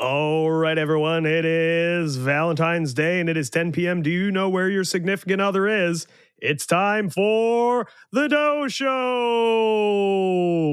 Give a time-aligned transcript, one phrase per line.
[0.00, 1.26] All right, everyone.
[1.26, 4.00] It is Valentine's Day and it is 10 p.m.
[4.00, 6.06] Do you know where your significant other is?
[6.38, 8.88] It's time for the Doh Show.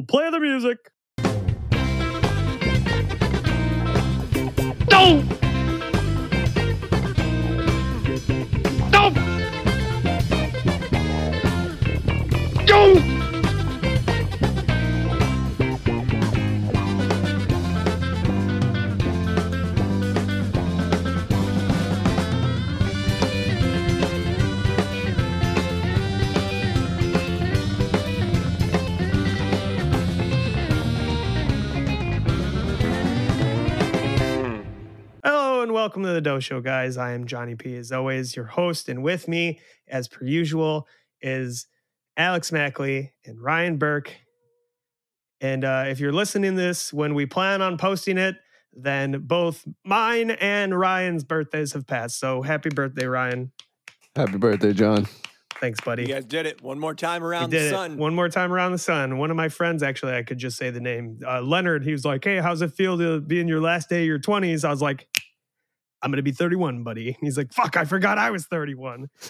[0.07, 0.77] Play the music.
[4.89, 5.46] Go!
[36.07, 36.95] To the Doh Show, guys.
[36.95, 37.75] I am Jonny P.
[37.75, 40.87] As always, your host, and with me, as per usual,
[41.21, 41.67] is
[42.15, 44.15] Alex Mackley and Ryan Bourke.
[45.41, 48.37] And uh, if you're listening to this when we plan on posting it,
[48.71, 52.19] then both mine and Ryan's birthdays have passed.
[52.19, 53.51] So happy birthday, Ryan.
[54.15, 55.07] Happy birthday, John.
[55.59, 56.03] Thanks, buddy.
[56.03, 57.97] You guys did it one more time around did the it sun.
[57.97, 59.17] one more time around the sun.
[59.17, 61.83] One of my friends, actually, I could just say the name, uh, Leonard.
[61.83, 64.19] He was like, "Hey, how's it feel to be in your last day of your
[64.19, 65.05] 20s?" I was like,
[66.01, 69.09] "I'm gonna be 31, buddy." And he's like, "Fuck, I forgot I was 31."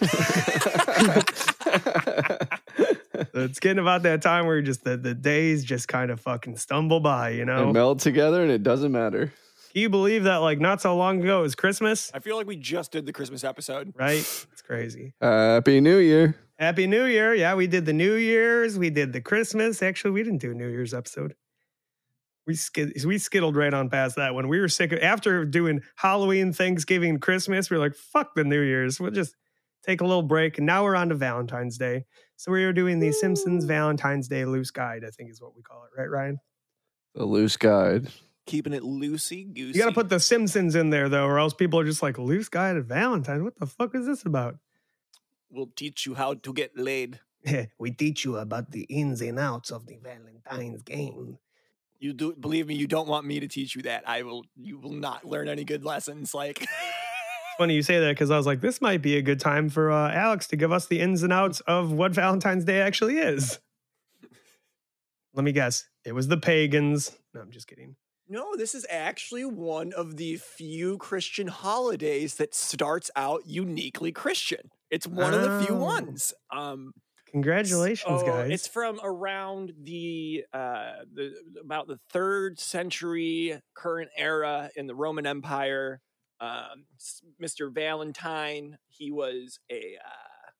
[3.34, 7.00] it's getting about that time where just the, the days just kind of fucking stumble
[7.00, 7.66] by, you know?
[7.66, 9.32] They meld together and it doesn't matter.
[9.72, 10.36] Can you believe that?
[10.36, 13.12] Like not so long ago, it was Christmas, I feel like we just did the
[13.12, 13.92] Christmas episode.
[13.96, 14.18] right?
[14.18, 15.14] It's crazy.
[15.20, 16.36] Happy New Year.
[16.58, 17.34] Happy New Year.
[17.34, 18.78] Yeah, we did the New Year's.
[18.78, 19.82] We did the Christmas.
[19.82, 21.34] Actually, we didn't do a New Year's episode.
[22.48, 24.48] We skid, we skittled right on past that one.
[24.48, 27.68] We were sick of, after doing Halloween, Thanksgiving, Christmas.
[27.68, 28.98] We were like, fuck the New Year's.
[28.98, 29.36] We'll just
[29.84, 30.56] take a little break.
[30.56, 32.06] And now we're on to Valentine's Day.
[32.36, 35.60] So we are doing the Simpsons Valentine's Day loose guide, I think is what we
[35.60, 36.38] call it, right, Ryan?
[37.14, 38.08] The loose guide.
[38.46, 39.76] Keeping it loosey goosey.
[39.76, 42.16] You got to put the Simpsons in there, though, or else people are just like,
[42.16, 43.42] loose guide at Valentine's.
[43.42, 44.56] What the fuck is this about?
[45.50, 47.20] We'll teach you how to get laid.
[47.78, 51.36] we teach you about the ins and outs of the Valentine's game.
[52.00, 52.74] You do believe me.
[52.76, 54.08] You don't want me to teach you that.
[54.08, 54.44] I will.
[54.56, 56.32] You will not learn any good lessons.
[56.34, 56.64] Like
[57.58, 59.90] funny you say that because I was like, this might be a good time for
[59.90, 63.58] uh, Alex to give us the ins and outs of what Valentine's Day actually is.
[65.34, 65.84] Let me guess.
[66.04, 67.16] It was the pagans.
[67.34, 67.96] No, I'm just kidding.
[68.28, 74.70] no, this is actually one of the few Christian holidays that starts out uniquely Christian.
[74.90, 75.78] It's one of the few Oh.
[75.84, 76.32] ones.
[76.54, 76.92] Um,
[77.32, 78.50] Congratulations, So, guys.
[78.50, 85.26] It's from around the uh the about the third century current era in the Roman
[85.26, 86.00] Empire.
[86.40, 86.84] Um,
[87.42, 87.72] Mr.
[87.74, 90.50] Valentine, he was a uh,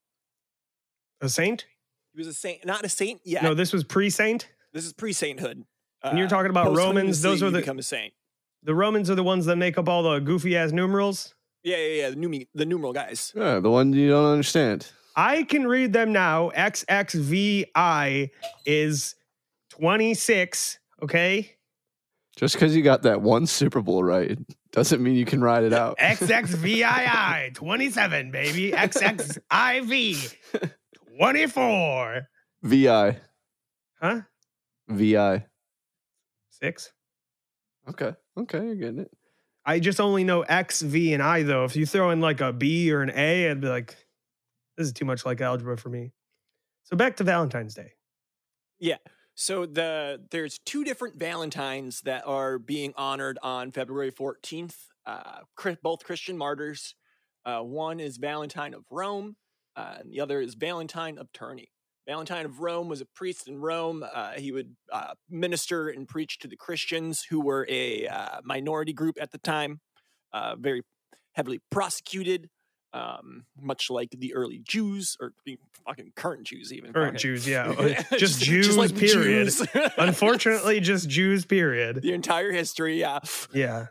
[1.20, 1.66] a saint?
[2.12, 3.42] he was a saint, not a saint yet.
[3.42, 4.48] No, this was pre saint.
[4.72, 5.64] this is pre-sainthood.
[6.02, 8.12] When you're Uh, talking about Romans, those are the become a saint.
[8.62, 11.34] the Romans are the ones that make up all the goofy ass numerals.
[11.64, 12.10] Yeah, yeah, yeah.
[12.10, 13.32] The, numi- the numeral guys.
[13.36, 14.90] Yeah, the one you don't understand.
[15.18, 16.50] I can read them now.
[16.50, 18.30] XXVI
[18.64, 19.16] is
[19.70, 20.78] 26.
[21.02, 21.56] Okay.
[22.36, 24.38] Just because you got that one Super Bowl right
[24.70, 25.98] doesn't mean you can ride it out.
[25.98, 28.70] XXVII 27, baby.
[28.70, 30.34] XXIV
[31.18, 32.28] 24.
[32.62, 33.16] VI.
[34.00, 34.20] Huh?
[34.88, 35.46] VI.
[36.50, 36.92] Six?
[37.88, 38.12] Okay.
[38.38, 39.10] Okay, you're getting it.
[39.66, 41.64] I just only know X, V, and I, though.
[41.64, 43.96] If you throw in like a B or an A, I'd be like,
[44.78, 46.12] this is too much like algebra for me.
[46.84, 47.92] So back to Valentine's Day.
[48.78, 48.96] Yeah.
[49.34, 54.74] So the there's two different Valentines that are being honored on February 14th.
[55.04, 55.40] Uh,
[55.82, 56.94] both Christian martyrs.
[57.44, 59.36] Uh, one is Valentine of Rome,
[59.74, 61.68] uh, and the other is Valentine of Terni.
[62.06, 64.04] Valentine of Rome was a priest in Rome.
[64.14, 68.92] Uh, he would uh, minister and preach to the Christians, who were a uh, minority
[68.92, 69.80] group at the time,
[70.32, 70.82] uh, very
[71.32, 72.48] heavily prosecuted,
[72.98, 77.18] um, much like the early Jews or the fucking current Jews, even Current.
[77.18, 77.68] Jews, yeah.
[77.78, 79.44] Uh, Just Jews, period.
[79.46, 79.66] Jews.
[79.98, 82.02] Unfortunately, just Jews, period.
[82.02, 83.20] the entire history, yeah.
[83.52, 83.86] Yeah.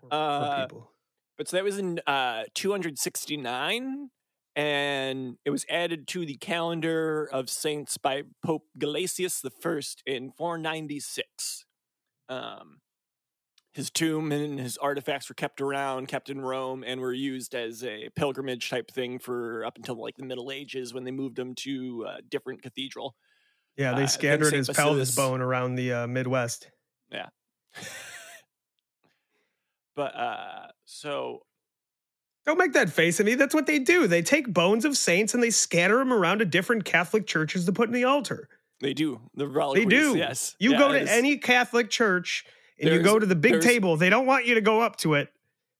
[0.00, 0.90] Poor, poor Uh, people.
[1.36, 4.10] But so that was in uh, 269,
[4.56, 10.32] and it was added to the calendar of saints by Pope Gelasius the First in
[10.32, 11.64] 496.
[12.28, 12.80] Um,
[13.72, 17.84] his tomb and his artifacts were kept around, kept in Rome, and were used as
[17.84, 21.54] a pilgrimage type thing for up until like the Middle Ages when they moved him
[21.56, 23.14] to a different cathedral.
[23.76, 26.70] Yeah, uh, they scattered Saint his pelvis bone around the uh, Midwest.
[27.12, 27.28] Yeah.
[29.94, 31.42] but uh, so
[32.46, 33.36] Don't make that face at me.
[33.36, 34.08] That's what they do.
[34.08, 37.72] They take bones of saints and they scatter them around to different Catholic churches to
[37.72, 38.48] put in the altar.
[38.80, 40.16] they do the They do.
[40.16, 42.44] Yes, You Yeah, go to any Catholic church
[42.80, 45.14] and you go to the big table, they don't want you to go up to
[45.14, 45.28] it.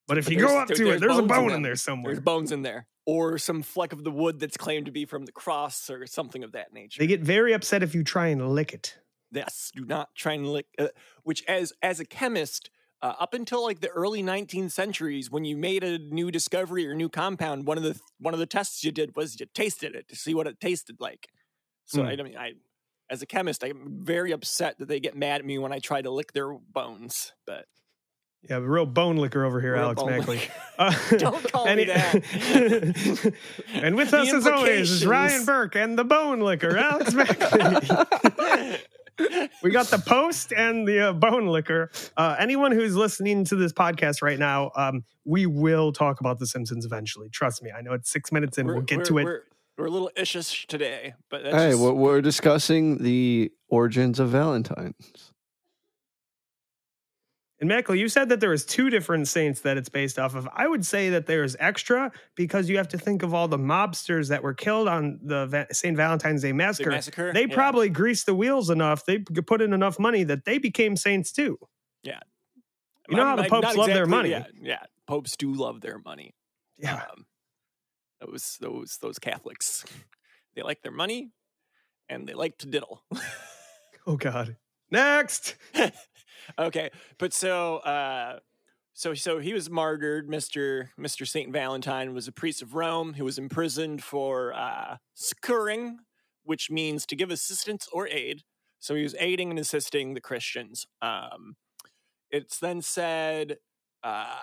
[0.06, 2.12] But if you go up to it, there's a bones in bone in there somewhere.
[2.12, 5.24] There's bones in there, or some fleck of the wood that's claimed to be from
[5.24, 6.98] the cross, or something of that nature.
[6.98, 8.98] They get very upset if you try and lick it.
[9.30, 10.66] yes, do not try and lick.
[10.78, 10.88] Uh,
[11.22, 12.70] which, as as a chemist,
[13.02, 16.94] uh, up until like the early 19th centuries, when you made a new discovery or
[16.94, 20.08] new compound, one of the one of the tests you did was you tasted it
[20.08, 21.28] to see what it tasted like.
[21.84, 22.08] So Hmm.
[22.08, 22.52] I mean, I
[23.10, 26.00] as a chemist, I'm very upset that they get mad at me when I try
[26.00, 27.32] to lick their bones.
[27.46, 27.66] But
[28.48, 30.40] Yeah, a real bone licker over here, Real Alex Mackley.
[30.78, 33.34] Uh, Don't call me it-
[33.74, 35.44] and with The us as always is Ryan.
[35.44, 38.78] Bourke and the bone licker, Alex Mackley.
[39.62, 41.90] we got the post and the uh, bone licker.
[42.16, 46.46] Uh, anyone who's listening to this podcast right now, um, we will talk about The
[46.46, 47.28] Simpsons eventually.
[47.28, 47.70] Trust me.
[47.76, 48.66] I know it's six minutes in.
[48.66, 49.42] we're, we'll get to it.
[49.80, 54.20] We're, we're a little ishish today, but that's Hey, just- we're, we're discussing the origins
[54.20, 55.32] of Valentine's.
[57.60, 60.48] And Mackley, you said that there is two different saints that it's based off of.
[60.54, 64.30] I would say that there's extra because you have to think of all the mobsters
[64.30, 65.94] that were killed on the Va- St.
[65.94, 66.90] Valentine's Day the massacre.
[66.90, 67.32] massacre.
[67.34, 67.54] They yeah.
[67.54, 69.04] probably greased the wheels enough.
[69.04, 71.58] They put in enough money that they became saints too.
[72.02, 72.20] Yeah.
[73.10, 74.30] You know how the popes not love their money.
[74.30, 76.32] Yeah, yeah, popes do love their money.
[76.78, 76.94] Yeah.
[76.94, 77.26] Um,
[78.20, 79.84] those those those Catholics,
[80.54, 81.30] they like their money,
[82.08, 83.02] and they like to diddle.
[84.06, 84.56] Oh God.
[84.90, 85.56] Next.
[86.58, 88.38] okay, but so uh,
[88.94, 90.28] so so he was martyred.
[90.28, 94.96] Mister Mister Saint Valentine was a priest of Rome who was imprisoned for uh,
[96.44, 98.42] which means to give assistance or aid.
[98.78, 100.86] So he was aiding and assisting the Christians.
[101.02, 101.56] Um,
[102.30, 103.58] it's then said.
[104.02, 104.34] Uh,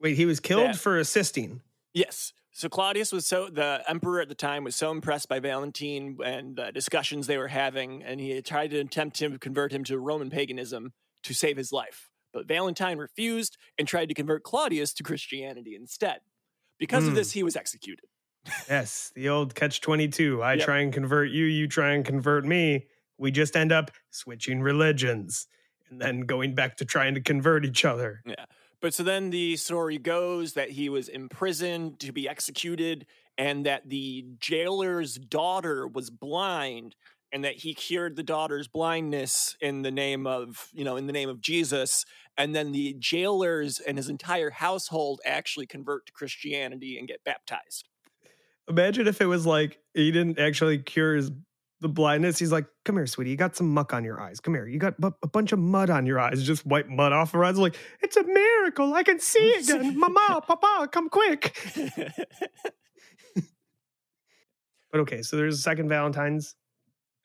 [0.00, 1.62] Wait, he was killed That- for assisting.
[1.94, 2.32] Yes.
[2.54, 6.54] So Claudius was so the emperor at the time was so impressed by Valentine and
[6.56, 9.98] the discussions they were having, and he had tried to attempt to convert him to
[9.98, 10.92] Roman paganism
[11.22, 12.10] to save his life.
[12.32, 16.20] But Valentine refused and tried to convert Claudius to Christianity instead.
[16.78, 17.16] Because of Hmm.
[17.16, 18.04] this, he was executed.
[18.68, 20.42] Yes, the old catch 22.
[20.42, 20.64] I Yep.
[20.64, 22.86] try and convert you, you try and convert me.
[23.16, 25.46] We just end up switching religions
[25.88, 28.22] and then going back to trying to convert each other.
[28.82, 33.06] But so then the story goes that he was imprisoned to be executed,
[33.38, 36.96] and that the jailer's daughter was blind,
[37.32, 41.12] and that he cured the daughter's blindness in the name of, you know, in the
[41.12, 42.04] name of Jesus.
[42.36, 47.88] And then the jailers and his entire household actually convert to Christianity and get baptized.
[48.68, 51.30] Imagine if it was like he didn't actually cure his
[51.82, 52.38] the blindness.
[52.38, 53.30] He's like, "Come here, sweetie.
[53.30, 54.40] You got some muck on your eyes.
[54.40, 54.66] Come here.
[54.66, 56.42] You got bu- a bunch of mud on your eyes.
[56.42, 57.58] Just wipe mud off her eyes.
[57.58, 58.94] Like it's a miracle.
[58.94, 59.98] I can see again.
[59.98, 61.54] Mama, Papa, come quick."
[64.90, 66.54] But okay, so there's a second Valentine's.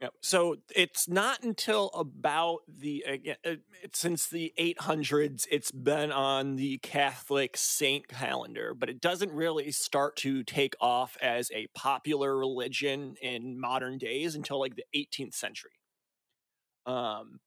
[0.02, 0.14] Yep.
[0.22, 3.56] So it's not until about the again, uh,
[3.94, 10.16] since the 800s it's been on the Catholic saint calendar, but it doesn't really start
[10.18, 15.72] to take off as a popular religion in modern days until like the 18th century.
[16.86, 17.40] Um,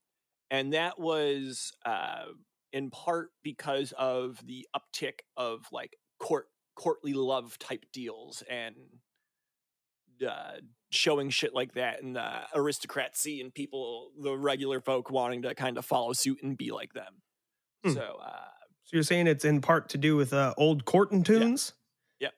[0.51, 2.27] and that was uh,
[2.73, 6.47] in part because of the uptick of like court
[6.77, 8.75] courtly love type deals and
[10.27, 10.59] uh,
[10.91, 15.79] showing shit like that and the aristocracy and people, the regular folk wanting to kind
[15.79, 17.23] of follow suit and be like them.
[17.85, 17.93] Hmm.
[17.93, 18.49] So, uh,
[18.85, 21.73] So you're saying it's in part to do with uh, old courting tunes?
[22.19, 22.35] Yep.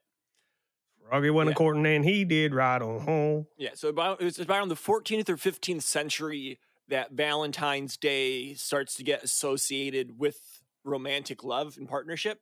[1.09, 1.57] Froggy went a Yeah.
[1.57, 3.47] courting and he did right on home.
[3.57, 8.53] yeah, so about it was about on the 14th or 15th century that Valentine's Day
[8.55, 10.39] starts to get associated with
[10.85, 12.41] romantic love and partnership.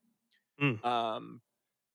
[0.60, 0.84] Mm.
[0.84, 1.40] Um,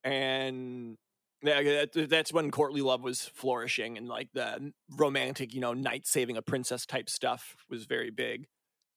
[0.03, 0.97] and
[1.45, 6.37] that- that's when courtly love was flourishing and like the romantic, you know, knight saving
[6.37, 8.47] a princess type stuff was very big.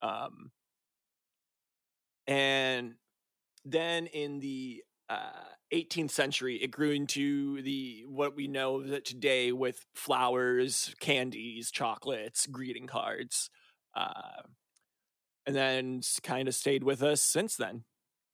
[0.02, 0.52] Um,
[2.26, 2.94] and
[3.64, 5.30] then in the uh,
[5.70, 12.46] 18th century, it grew into the what we know that today with flowers, candies, chocolates,
[12.46, 13.50] greeting cards,
[13.96, 14.42] uh,
[15.46, 17.84] and then kind of stayed with us since then,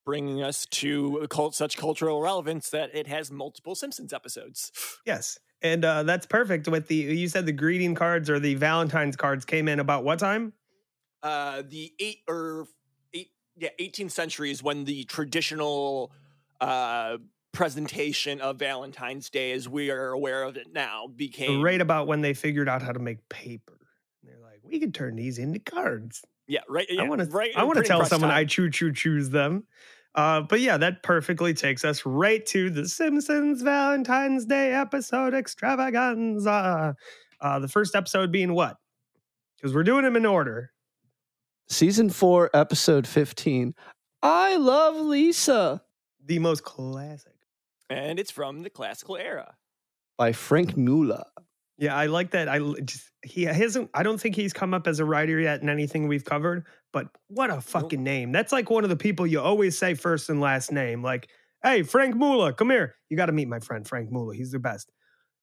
[0.05, 4.71] bringing us to cult, such cultural relevance that it has multiple Simpsons episodes.
[5.07, 5.39] Yes.
[5.63, 9.47] And uh, that's perfect with the, you said the greeting cards or the Valentine's cards
[9.47, 10.53] came in about what time?
[11.25, 12.69] uh, the eight or
[13.15, 16.13] eight, yeah, 18th century is when the traditional
[16.61, 17.17] uh,
[17.53, 22.21] presentation of Valentine's Day, as we are aware of it now, became Right about when
[22.21, 23.79] they figured out how to make paper.
[24.23, 26.23] And they're like, we can turn these into cards.
[26.47, 26.87] Yeah, right.
[26.89, 27.51] Yeah, I want to right.
[27.57, 28.39] I want to tell someone time.
[28.39, 29.65] I choo choo choose them.
[30.15, 36.95] Uh, but yeah, that perfectly takes us right to the Simpsons Valentine's Day episode extravaganza.
[37.41, 38.77] Uh, the first episode being what?
[39.57, 40.71] Because we're doing them in order.
[41.69, 43.75] season four, episode 15.
[44.23, 45.83] I love Lisa
[46.25, 47.33] The most classic.
[47.91, 49.57] And it's from the classical era.
[50.17, 51.25] by Frank Mula.
[51.77, 52.49] Yeah, I like that.
[52.49, 53.91] I just he hasn't.
[53.95, 56.67] I don't think he's come up as a writer yet in anything we've covered.
[56.93, 58.33] But what a fucking name!
[58.33, 61.03] That's like one of the people you always say first and last name.
[61.03, 61.29] Like,
[61.63, 62.95] hey, Frank Mula, come here.
[63.09, 64.35] You got to meet my friend Frank Mula.
[64.35, 64.91] He's the best.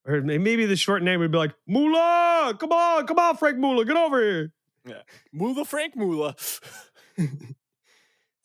[0.05, 2.55] Or maybe the short name would be like Mula.
[2.59, 4.53] Come on, come on, Frank Mula, get over here.
[4.85, 5.01] yeah
[5.33, 6.35] Mula Frank Mula.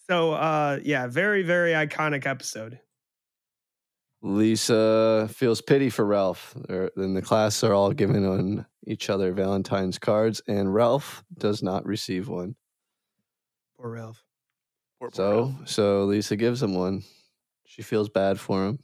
[0.08, 2.78] So, uh, yeah, very very iconic episode.
[4.26, 6.54] Lisa feels pity for Ralph.
[6.68, 11.62] They're, then the class are all giving on each other Valentine's cards, and Ralph does
[11.62, 12.56] not receive one.
[13.78, 14.24] Poor Ralph.
[14.98, 15.68] Poor- poor So, Ralph.
[15.68, 17.02] so Lisa gives him one.
[17.64, 18.78] She feels bad for him.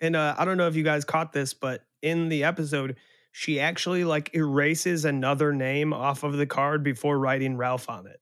[0.00, 2.96] And uh, I don't know if you guys caught this, but in the episode,
[3.32, 8.20] she actually like erases another name off of the card before writing Ralph on it.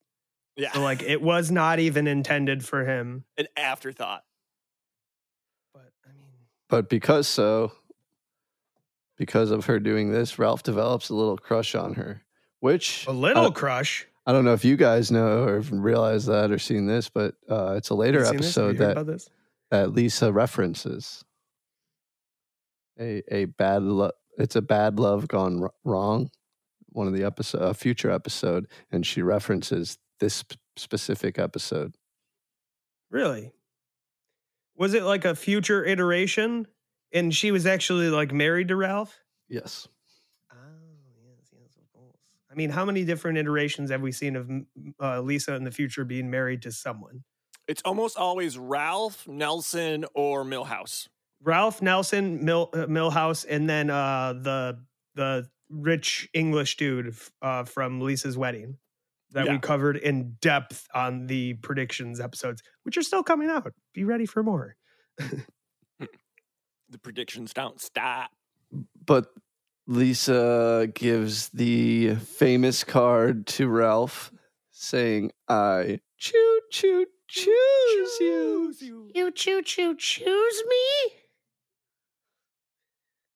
[0.56, 3.24] yeah, So like it was not even intended for him.
[3.36, 4.24] an afterthought.
[6.68, 7.72] But I mean, But because so,
[9.16, 12.22] because of her doing this, Ralph develops a little crush on her,
[12.60, 14.06] which a little uh, crush.
[14.26, 17.74] I don't know if you guys know or realize that or seen this, but uh,
[17.76, 18.24] it's a later?
[18.24, 19.28] Episode that
[19.70, 21.24] that Lisa references.
[23.00, 24.12] A a bad love.
[24.36, 26.30] It's a bad love gone wr- wrong.
[26.90, 31.96] One of the episode, a future episode, and she references this sp- specific episode.
[33.10, 33.52] Really?
[34.78, 36.66] Was it like a future iteration?
[37.12, 39.18] And she was actually like married to Ralph?
[39.48, 39.88] Yes.
[40.52, 40.56] Oh,
[41.26, 42.14] yes, yes, of course.
[42.50, 44.50] I mean, how many different iterations have we seen of
[45.02, 47.24] uh, Lisa in the future being married to someone?
[47.66, 51.08] It's almost always Ralph, Nelson, or Milhouse.
[51.42, 54.80] Ralph Nelson, Mill, uh, Milhouse, and then uh, the
[55.14, 58.78] the rich English dude f- uh, from Lisa's wedding
[59.32, 63.72] that we covered in depth on the predictions episodes, which are still coming out.
[63.94, 64.76] Be ready for more.
[66.90, 68.30] The predictions don't stop.
[69.04, 69.26] But
[69.86, 74.32] Lisa gives the famous card to Ralph,
[74.70, 81.12] saying, "I choo choo choose you." You choo choo choose me?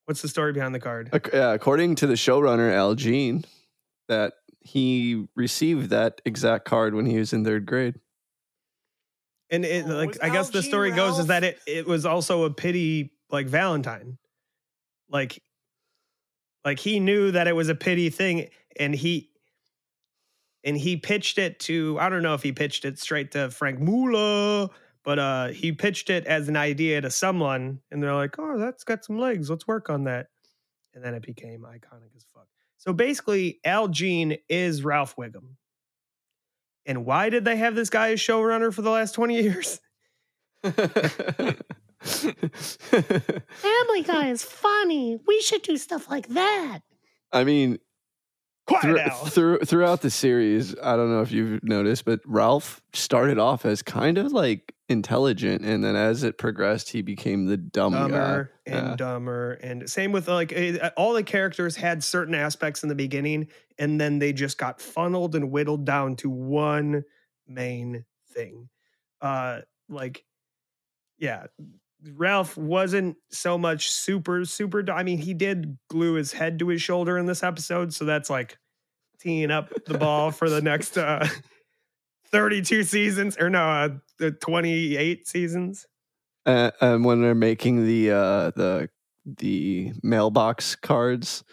[0.07, 1.11] What's the story behind the card?
[1.13, 3.45] Ac- yeah, according to the showrunner Al Jean,
[4.09, 4.33] that
[4.65, 7.97] he received that exact card when he was in third grade.
[9.51, 11.59] And it, Oh, like, it's I guess the Al Jean story goes is that it
[11.67, 14.19] it was also a pity like Valentine,
[15.11, 15.43] like,
[16.65, 19.31] like he knew that it was a pity thing, and he,
[20.65, 23.79] and he pitched it to I don't know if he pitched it straight to Frank
[23.79, 24.71] Mula,
[25.05, 28.85] but uh he pitched it as an idea to someone, and they're like, oh, that's
[28.85, 30.29] got some legs, let's work on that,
[30.95, 32.47] and then it became iconic as fuck.
[32.83, 35.55] So basically, Al Jean is Ralph Wiggum.
[36.85, 39.81] And why did they have this guy as showrunner for the last 20 years?
[40.65, 40.83] Family
[44.05, 45.17] Guy is funny.
[45.29, 46.81] We should do stuff like that.
[47.31, 47.79] I mean,
[48.67, 53.39] Quiet through, through, throughout the series, I don't know if you've noticed, but Ralph started
[53.39, 57.93] off as kind of like intelligent, and then as it progressed, he became the dumb
[57.93, 58.73] dumber guy.
[58.73, 58.97] and Yeah.
[58.97, 59.53] dumber.
[59.55, 64.01] And same with like eh, all the characters had certain aspects in the beginning, and
[64.01, 67.03] then they just got funneled and whittled down to one
[67.49, 68.69] main thing.
[69.21, 70.25] Uh, like,
[71.19, 71.47] yeah,
[72.17, 74.85] Ralph wasn't so much super, super.
[74.91, 78.29] I mean, he did glue his head to his shoulder in this episode, so that's
[78.31, 78.59] like
[79.21, 81.25] teeing up the ball for the next uh
[82.33, 85.87] 32 seasons or no, uh, the 28 seasons.
[86.47, 88.89] Uh, and when they're making the uh, the
[89.39, 91.45] the mailbox cards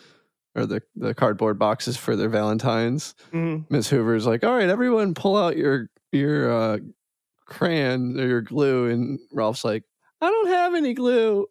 [0.56, 3.66] or the the cardboard boxes for their Valentines, Mhm.
[3.70, 6.78] Miss Hoover's like, "All right, everyone, pull out your your uh,
[7.46, 9.84] crayon or your glue," and Ralph's like,
[10.22, 11.48] "I don't have any glue."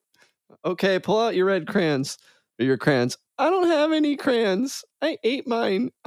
[0.64, 2.18] Okay, pull out your red crayons
[2.58, 3.16] or your crayons.
[3.38, 4.84] I don't have any crayons.
[5.00, 5.90] I ate mine.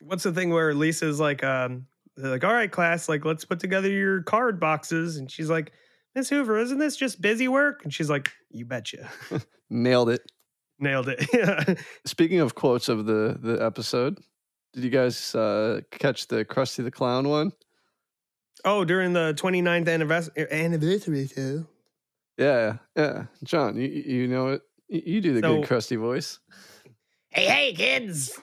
[0.00, 1.86] what's the thing where Lisa's like, um,
[2.16, 5.16] they're like, all right, class, like, let's put together your card boxes.
[5.16, 5.72] And she's like,
[6.14, 7.80] Miss Hoover, isn't this just busy work?
[7.84, 9.08] And she's like, you betcha.
[9.70, 10.22] Nailed it.
[10.78, 11.26] Nailed it.
[11.34, 11.74] yeah.
[12.04, 14.18] Speaking of quotes of the the episode,
[14.72, 17.52] did you guys uh, catch the Krusty the Clown one?
[18.64, 21.66] Oh, during the 29th anniversary, anniversary show.
[22.38, 23.24] Yeah, yeah.
[23.44, 24.62] John, you you know it.
[24.88, 26.40] You you do the good Krusty voice.
[27.28, 28.38] Hey, hey, kids.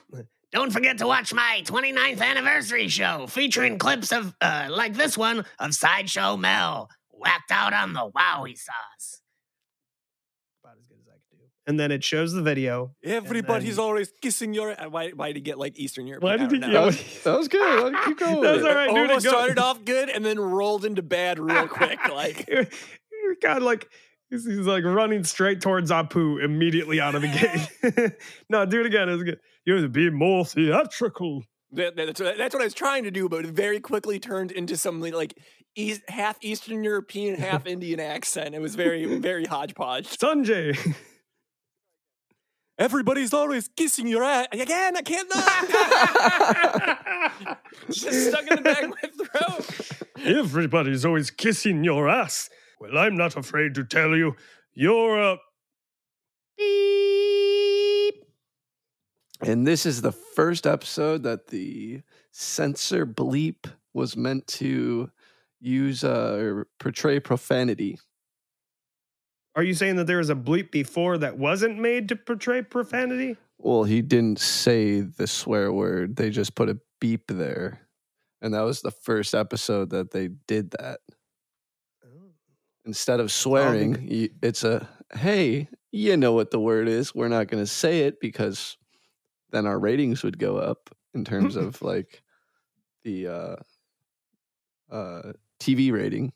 [0.52, 5.46] Don't forget to watch my 29th anniversary show featuring clips of, uh, like this one,
[5.58, 9.22] of Sideshow Mel, whacked out on the Wowie sauce.
[10.62, 11.44] About as good as I could do.
[11.66, 12.94] And then it shows the video.
[13.04, 14.74] Everybody's then- always kissing your.
[14.90, 15.10] Why?
[15.10, 16.32] Why did he get like Eastern European?
[16.32, 16.72] Why did he know.
[16.72, 17.94] That was, that was good.
[18.04, 18.40] Keep going.
[18.40, 18.68] with That was it.
[18.68, 19.10] all right, dude.
[19.10, 21.98] Almost started off good and then rolled into bad real quick.
[22.12, 22.46] Like
[23.40, 23.88] God, like
[24.30, 28.12] he's, he's like running straight towards Apu immediately out of the gate.
[28.50, 29.08] no, do it again.
[29.08, 29.38] It was good.
[29.64, 31.44] You have to be more theatrical.
[31.72, 34.50] that, that's, what, that's what I was trying to do, but it very quickly turned
[34.50, 35.38] into something like
[35.76, 38.54] east, half Eastern European, half Indian accent.
[38.54, 40.08] It was very, very hodgepodge.
[40.18, 40.76] Sanjay.
[42.82, 44.96] Everybody's always kissing your ass again.
[44.96, 45.30] I can't.
[47.92, 49.70] Just stuck in the back of my throat.
[50.18, 52.50] Everybody's always kissing your ass.
[52.80, 54.34] Well, I'm not afraid to tell you,
[54.74, 55.36] you're a
[56.58, 58.24] beep.
[59.42, 65.08] And this is the first episode that the censor bleep was meant to
[65.60, 68.00] use uh, or portray profanity.
[69.54, 73.36] Are you saying that there was a bleep before that wasn't made to portray profanity?
[73.58, 76.16] Well, he didn't say the swear word.
[76.16, 77.80] They just put a beep there.
[78.40, 81.00] And that was the first episode that they did that.
[82.84, 87.14] Instead of swearing, y- it's a hey, you know what the word is.
[87.14, 88.76] We're not going to say it because
[89.50, 92.22] then our ratings would go up in terms of like
[93.04, 93.56] the uh,
[94.90, 96.32] uh, TV rating.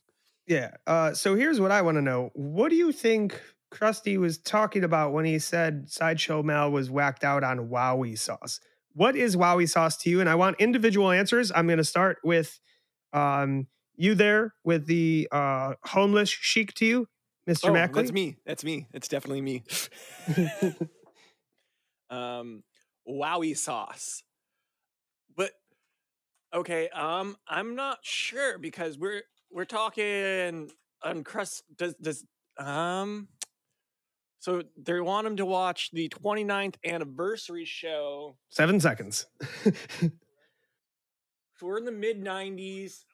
[0.46, 0.72] Yeah.
[0.86, 2.30] Uh, so here's what I want to know.
[2.34, 3.40] What do you think
[3.72, 8.60] Krusty was talking about when he said Sideshow Mel was whacked out on Wowie sauce?
[8.94, 10.20] What is Wowie sauce to you?
[10.20, 11.52] And I want individual answers.
[11.54, 12.58] I'm going to start with
[13.12, 17.08] um, you there with the uh, homeless chic to you,
[17.48, 17.70] Mr.
[17.70, 18.02] Oh, Mackley.
[18.02, 18.36] that's me.
[18.46, 18.86] That's me.
[18.92, 19.64] That's definitely me.
[22.10, 22.62] um,
[23.08, 24.22] wowie sauce.
[25.36, 25.50] But
[26.54, 30.70] okay, um, I'm not sure because we're we're talking
[31.02, 31.64] on crust.
[31.76, 32.24] Does does
[32.58, 33.28] um.
[34.38, 38.36] So they want him to watch the 29th anniversary show.
[38.48, 39.26] Seven seconds.
[41.56, 43.04] So we're in the mid 90s.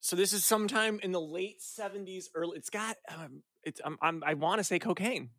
[0.00, 2.56] So this is sometime in the late 70s, early.
[2.58, 2.96] It's got.
[3.12, 3.80] Um, it's.
[3.84, 3.98] I'm.
[4.00, 5.30] I'm I want to say cocaine.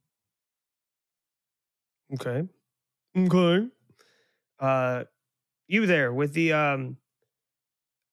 [2.14, 2.44] okay.
[3.18, 3.68] Okay.
[4.60, 5.06] Uh,
[5.68, 6.98] you there with the um,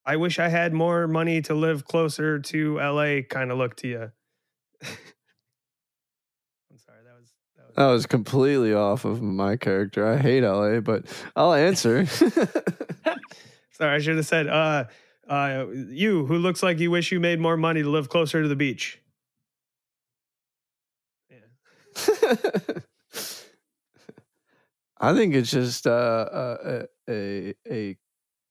[0.06, 3.88] I wish I had more money to live closer to LA kind of look to
[3.88, 4.10] you.
[4.82, 10.06] I'm sorry, that was that was That was completely off of my character.
[10.06, 12.04] I hate LA, but I'll answer.
[13.70, 14.84] sorry, I should have said uh
[15.28, 18.48] uh you who looks like you wish you made more money to live closer to
[18.48, 19.00] the beach.
[21.30, 21.38] Yeah.
[24.98, 27.96] I think it's just uh, uh, a a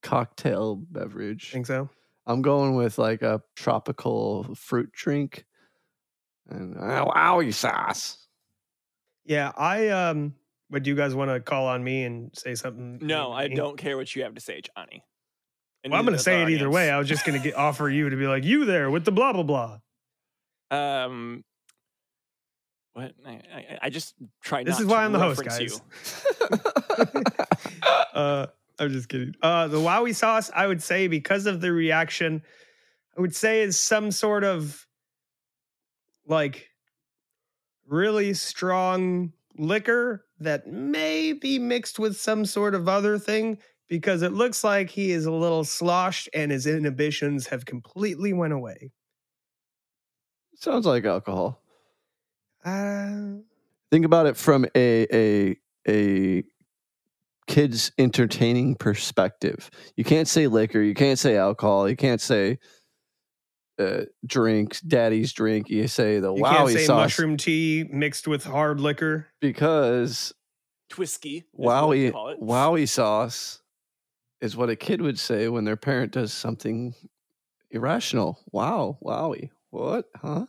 [0.03, 1.51] cocktail beverage.
[1.51, 1.89] Think so?
[2.25, 5.45] I'm going with like a tropical fruit drink
[6.49, 8.17] and uh, wowie sauce.
[9.25, 10.35] Yeah, I um
[10.69, 12.99] but do you guys want to call on me and say something?
[13.01, 15.03] No, mean I don't care what you have to say, Johnny.
[15.83, 16.89] And Well, I'm going to say it either way.
[16.89, 19.33] I was just going to offer you to be like, you there with the blah,
[19.33, 19.79] blah, blah.
[20.71, 21.43] Um,
[22.93, 23.13] what?
[23.27, 24.63] I, I, I just try.
[24.63, 25.81] This is why I'm the host, reference guys.
[26.49, 27.37] you.
[28.15, 28.47] uh,
[28.79, 29.35] I'm just kidding.
[29.41, 32.41] Uh, the Wowie sauce, I would say, because of the reaction,
[33.17, 34.87] I would say is some sort of
[36.25, 36.69] like
[37.87, 44.33] really strong liquor that may be mixed with some sort of other thing because it
[44.33, 48.91] looks like he is a little sloshed and his inhibitions have completely went away.
[50.55, 51.61] Sounds like alcohol.
[52.65, 53.33] Uh,
[53.91, 55.57] Think about it from a a
[55.87, 56.43] a
[57.47, 59.69] kid's entertaining perspective.
[59.95, 62.59] You can't say liquor, you can't say alcohol, you can't say
[63.79, 65.69] uh, drinks, daddy's drink.
[65.69, 69.27] You say the you can't wowie say sauce mushroom tea mixed with hard liquor.
[69.41, 70.33] because
[70.91, 71.37] Twisky.
[71.37, 73.61] is what we wowie wowie sauce
[74.41, 76.93] is what a kid would say when their parent does something
[77.71, 78.39] irrational.
[78.51, 80.05] Wow, wowie, what?
[80.21, 80.45] Huh?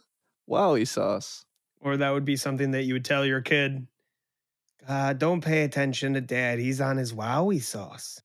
[0.48, 1.44] Wowie sauce.
[1.80, 3.86] Or that would be something that you would tell your kid,
[4.86, 6.58] uh, don't pay attention to dad.
[6.58, 8.20] He's on his wowie sauce.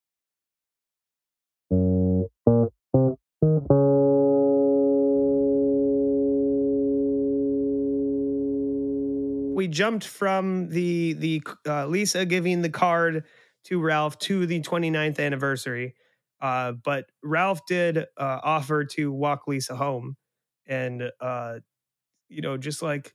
[9.55, 13.25] We jumped from the the uh, Lisa giving the card
[13.65, 15.95] to Ralph to the 29th anniversary.
[16.41, 20.15] Uh, but Ralph did uh, offer to walk Lisa home.
[20.65, 21.59] And, uh,
[22.29, 23.13] you know, just like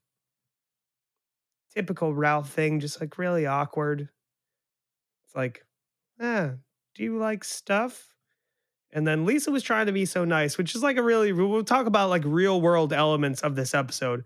[1.77, 4.09] typical Ralph thing, just like really awkward.
[5.25, 5.65] It's like,
[6.21, 6.53] ah,
[6.95, 8.15] do you like stuff?
[8.93, 11.65] And then Lisa was trying to be so nice, which is like a really, we'll
[11.65, 14.25] talk about like real world elements of this episode.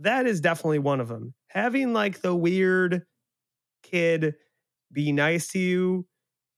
[0.00, 1.34] that is definitely one of them.
[1.48, 3.02] Having like the weird
[3.82, 4.34] kid
[4.92, 6.06] be nice to you,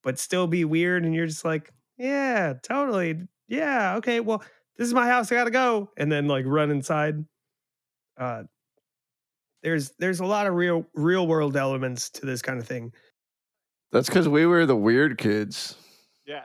[0.02, 4.42] but still be weird, and you're just like, yeah, totally, yeah, okay, well,
[4.76, 7.24] this is my house, I gotta go, and then like run inside.
[8.16, 8.44] Uh,
[9.62, 12.92] there's there's a lot of real real world elements to this kind of thing.
[13.92, 15.76] That's because we were the weird kids.
[16.26, 16.44] Yeah.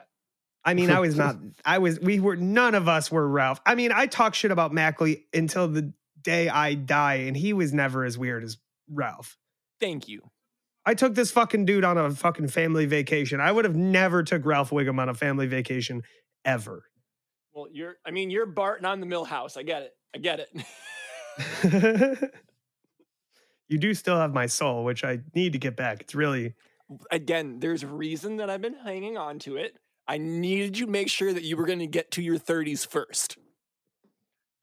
[0.65, 1.37] I mean, I was not.
[1.65, 1.99] I was.
[1.99, 2.35] We were.
[2.35, 3.61] None of us were Ralph.
[3.65, 7.73] I mean, I talk shit about Mackley until the day I die, and he was
[7.73, 8.57] never as weird as
[8.91, 9.37] Ralph.
[9.79, 10.21] Thank you.
[10.85, 13.41] I took this fucking dude on a fucking family vacation.
[13.41, 16.03] I would have never took Ralph Wiggum on a family vacation
[16.45, 16.83] ever.
[17.53, 17.95] Well, you're.
[18.05, 19.57] I mean, you're Bart, and I'm the Milhouse.
[19.57, 19.93] I get it.
[20.13, 22.33] I get it.
[23.67, 26.01] you do still have my soul, which I need to get back.
[26.01, 26.55] It's really
[27.11, 29.77] Again, there's a reason that I've been hanging on to it.
[30.07, 32.87] I needed you to make sure that you were going to get to your 30s
[32.87, 33.37] first.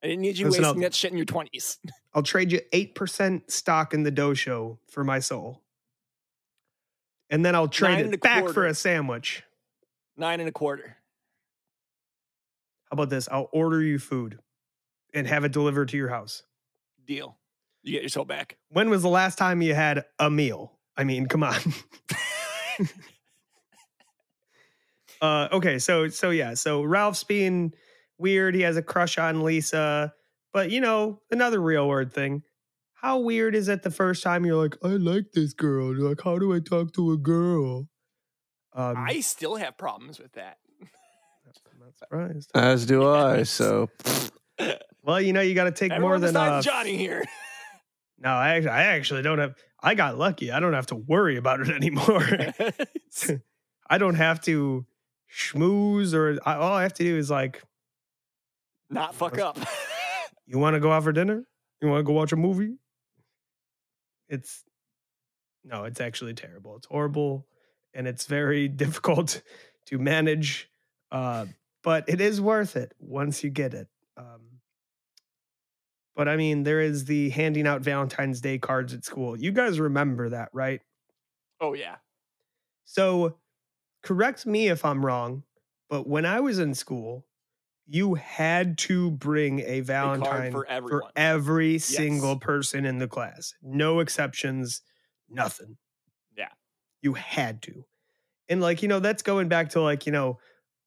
[0.02, 0.90] I didn't need you Listen wasting up.
[0.90, 1.78] that shit in your 20s.
[2.14, 5.62] I'll trade you 8% stock in the show for my soul.
[7.30, 9.42] And then I'll trade Nine it back for a sandwich.
[10.16, 10.96] Nine and a quarter.
[12.90, 13.28] How about this?
[13.30, 14.38] I'll order you food
[15.12, 16.42] and have it delivered to your house.
[17.06, 17.36] Deal.
[17.84, 18.56] You get your soul back.
[18.70, 20.72] When was the last time you had a meal?
[20.96, 21.60] I mean, come on.
[25.20, 27.74] uh, okay, so so yeah, so Ralph's being
[28.16, 28.54] weird.
[28.54, 30.14] He has a crush on Lisa,
[30.52, 32.42] but you know, another real word thing.
[32.94, 35.94] How weird is it the first time you're like, I like this girl?
[35.94, 37.90] You're Like, how do I talk to a girl?
[38.72, 40.56] Um, I still have problems with that.
[40.80, 42.50] I'm not surprised.
[42.54, 43.42] As do I.
[43.42, 43.90] So
[45.04, 47.24] Well, you know, you got to take Everyone more than uh, besides Johnny here.
[48.18, 49.54] No, I actually, I actually don't have.
[49.82, 50.50] I got lucky.
[50.50, 52.26] I don't have to worry about it anymore.
[53.90, 54.86] I don't have to
[55.30, 57.62] schmooze or I, all I have to do is like,
[58.88, 59.58] Not fuck up.
[60.46, 61.44] you want to go out for dinner?
[61.82, 62.76] You want to go watch a movie?
[64.28, 64.64] It's
[65.64, 66.76] no, it's actually terrible.
[66.76, 67.46] It's horrible
[67.94, 69.42] and it's very difficult
[69.86, 70.70] to manage.
[71.10, 71.46] Uh,
[71.82, 73.88] but it is worth it once you get it.
[74.16, 74.53] Um,
[76.14, 79.38] but I mean, there is the handing out Valentine's Day cards at school.
[79.38, 80.80] You guys remember that, right?
[81.60, 81.96] oh yeah.
[82.84, 83.38] So,
[84.02, 85.44] correct me if I'm wrong,
[85.88, 87.24] but when I was in school,
[87.86, 91.10] you had to bring a Valentine for everyone.
[91.16, 93.54] every single person in the class.
[93.62, 94.82] No exceptions,
[95.28, 95.76] nothing.
[96.36, 96.48] Yeah.
[97.02, 97.84] You had to.
[98.48, 100.38] And like, you know, that's going back to like, you know,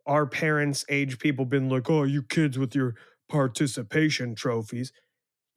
[0.06, 2.96] our parents' age people been like, "Oh, you kids with your
[3.28, 4.94] participation trophies."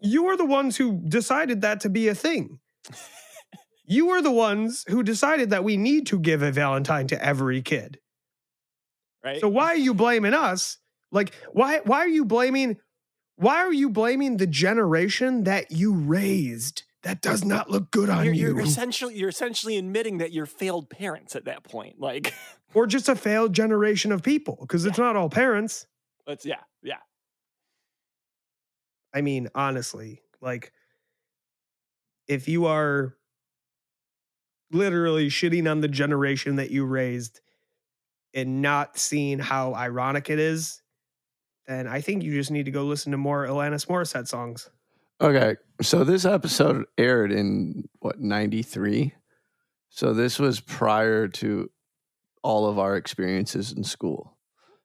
[0.00, 2.58] You are the ones who decided that to be a thing.
[3.84, 7.62] you are the ones who decided that we need to give a Valentine to every
[7.62, 7.98] kid.
[9.22, 9.40] Right.
[9.40, 10.78] So why are you blaming us?
[11.12, 12.76] Like why why are you blaming
[13.36, 16.84] why are you blaming the generation that you raised?
[17.02, 18.46] That does not look good on you're, you.
[18.48, 21.98] you're essentially you're essentially admitting that you're failed parents at that point.
[21.98, 22.34] Like,
[22.74, 25.86] or just a failed generation of people because it's not all parents.
[26.26, 26.96] let's yeah yeah.
[29.14, 30.72] I mean, honestly, like
[32.28, 33.16] if you are
[34.70, 37.40] literally shitting on the generation that you raised
[38.34, 40.80] and not seeing how ironic it is,
[41.66, 44.70] then I think you just need to go listen to more Alanis Morissette songs.
[45.20, 49.14] okay, so this episode aired in what ninety three.
[49.88, 51.68] So this was prior to
[52.42, 54.38] all of our experiences in school.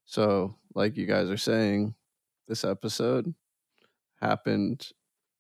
[0.06, 1.96] So, like you guys are saying,
[2.48, 3.34] this episode
[4.26, 4.90] happened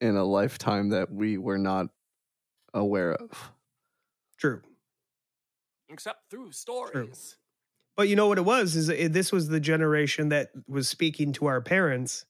[0.01, 1.87] in a lifetime that we were not
[2.73, 3.51] aware of.
[4.37, 4.61] True.
[5.89, 7.37] Except through stories.
[7.95, 11.31] But you know what it was is it, this was the generation that was speaking
[11.33, 12.25] to our parents,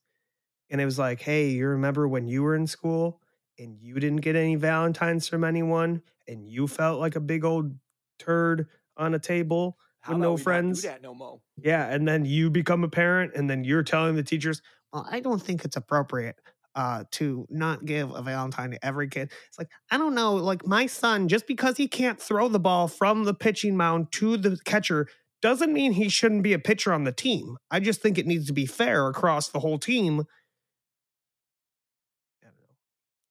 [0.70, 3.20] and it was like, "Hey, you remember when you were in school
[3.58, 7.74] and you didn't get any Valentines from anyone, and you felt like a big old
[8.18, 11.42] turd on a table How with about no we not do friends?" that no mo.
[11.56, 15.20] Yeah, and then you become a parent, and then you're telling the teachers, Well, I
[15.20, 16.36] don't think it's appropriate
[16.74, 19.30] uh, to not give a Valentine to every kid.
[19.48, 22.88] It's like, I don't know, like my son, just because he can't throw the ball
[22.88, 25.08] from the pitching mound to the catcher
[25.42, 27.56] doesn't mean he shouldn't be a pitcher on the team.
[27.70, 30.24] I just think it needs to be fair across the whole team.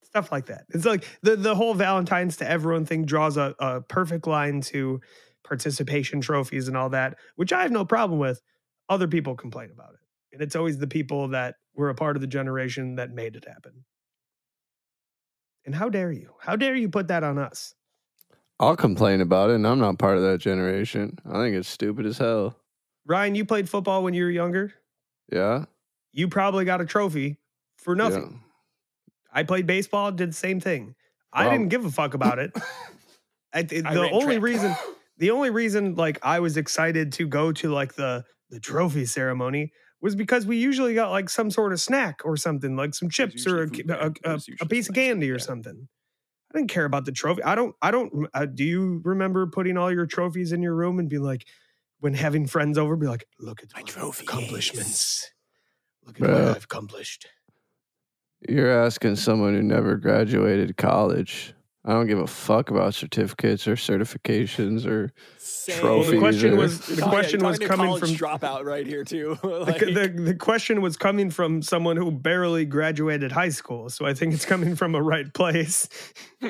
[0.04, 0.66] Stuff like that.
[0.70, 5.02] It's like the the whole Valentine's to everyone thing draws a, a perfect line to
[5.44, 8.42] participation trophies and all that, which I have no problem with.
[8.88, 10.00] Other people complain about it,
[10.36, 13.46] and it's always the people that were a part of the generation that made it
[13.48, 13.86] happen.
[15.66, 16.32] And how dare you?
[16.42, 17.74] How dare you put that on us?
[18.60, 21.18] I'll complain about it, and I'm not part of that generation.
[21.26, 22.58] I think it's stupid as hell.
[23.06, 24.74] Ryan, you played football when you were younger.
[25.32, 25.66] Yeah.
[26.12, 27.38] You probably got a trophy
[27.78, 28.42] for nothing.
[29.32, 30.96] I played baseball, did the same thing.
[31.32, 32.52] I didn't give a fuck about it.
[33.54, 34.44] I, it- I the only track.
[34.44, 34.76] reason,
[35.18, 39.72] the only reason, like I was excited to go to like the the trophy ceremony
[40.06, 43.48] was because we usually got like some sort of snack or something, like some chips
[43.48, 45.40] or a, usually food a, a, a usually piece of candy or yeah.
[45.40, 45.88] something.
[46.54, 47.42] I didn't care about the trophy.
[47.42, 47.76] I don't.
[47.82, 48.28] I don't.
[48.32, 51.48] Uh, do you remember putting all your trophies in your room and be like,
[52.02, 55.32] when having friends over, be like, look at My my trophies." accomplishments.
[56.06, 56.56] Look at what Bruh.
[56.56, 57.26] I've accomplished.
[58.48, 61.56] You're asking someone who never graduated college.
[61.84, 65.12] I don't give a fuck about certificates or certifications or
[65.66, 65.80] Same.
[65.80, 69.36] Trophies The question was the talking- question you're was coming from dropout right here too.
[69.42, 74.06] the, Like, the, the question was coming from someone who barely graduated high school, so
[74.06, 75.90] I think it's coming from a right place.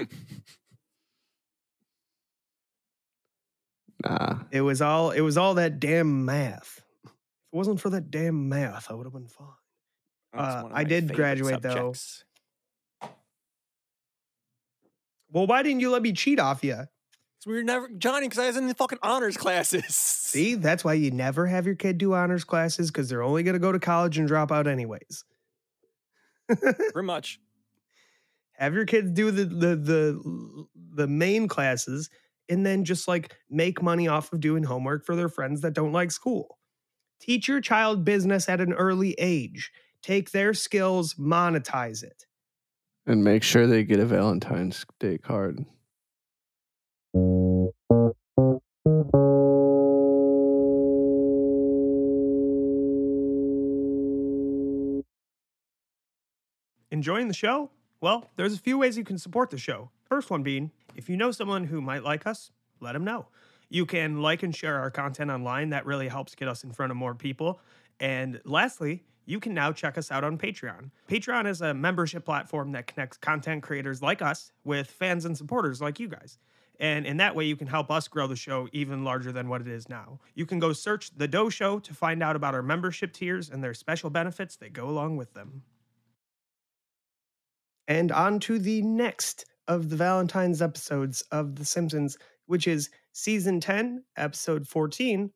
[4.04, 4.40] nah.
[4.52, 6.84] It was all it was all that damn math.
[7.06, 7.12] If
[7.54, 9.48] it wasn't for that damn math, I would have been fine.
[10.34, 11.94] uh, I did favorite graduate, though.
[15.32, 16.86] Well, why didn't you let me cheat off you?
[17.46, 19.86] 'Cause we were never Johnny because I was in the fucking honors classes.
[19.96, 23.54] See, that's why you never have your kid do honors classes because they're only going
[23.54, 25.24] to go to college and drop out anyways.
[26.48, 27.40] pretty much.
[28.54, 32.10] have your kids do the the the the main classes
[32.50, 35.92] and then just like make money off of doing homework for their friends that don't
[35.92, 36.58] like school.
[37.20, 39.72] Teach your child business at an early age.
[40.02, 42.26] Take their skills, monetize it.
[43.06, 45.66] And make sure they get a Valentine's Day card.
[57.06, 57.70] Enjoying the show?
[58.02, 59.92] Well, there's a few ways you can support the show.
[60.06, 63.28] First one being, if you know someone who might like us, let them know.
[63.70, 65.70] You can like and share our content online.
[65.70, 67.60] That really helps get us in front of more people.
[68.00, 70.90] And lastly, you can now check us out on Patreon.
[71.08, 75.80] Patreon is a membership platform that connects content creators like us with fans and supporters
[75.80, 76.40] like you guys.
[76.80, 79.62] And in that way, you can help us grow the show even larger than what
[79.62, 80.20] it is now.
[80.34, 83.64] You can go search The Doh Show to find out about our membership tiers and
[83.64, 85.62] their special benefits that go along with them.
[87.88, 93.60] And on to the next of the Valentine's episodes of The Simpsons, which is season
[93.60, 95.32] 10, episode 14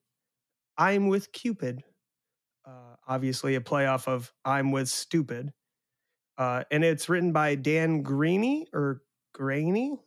[0.77, 1.83] I'm with Cupid.
[2.65, 5.51] Uh, obviously, a playoff of I'm with Stupid.
[6.37, 9.01] Uh, and it's written by Dan Greeny or
[9.33, 9.99] Grainy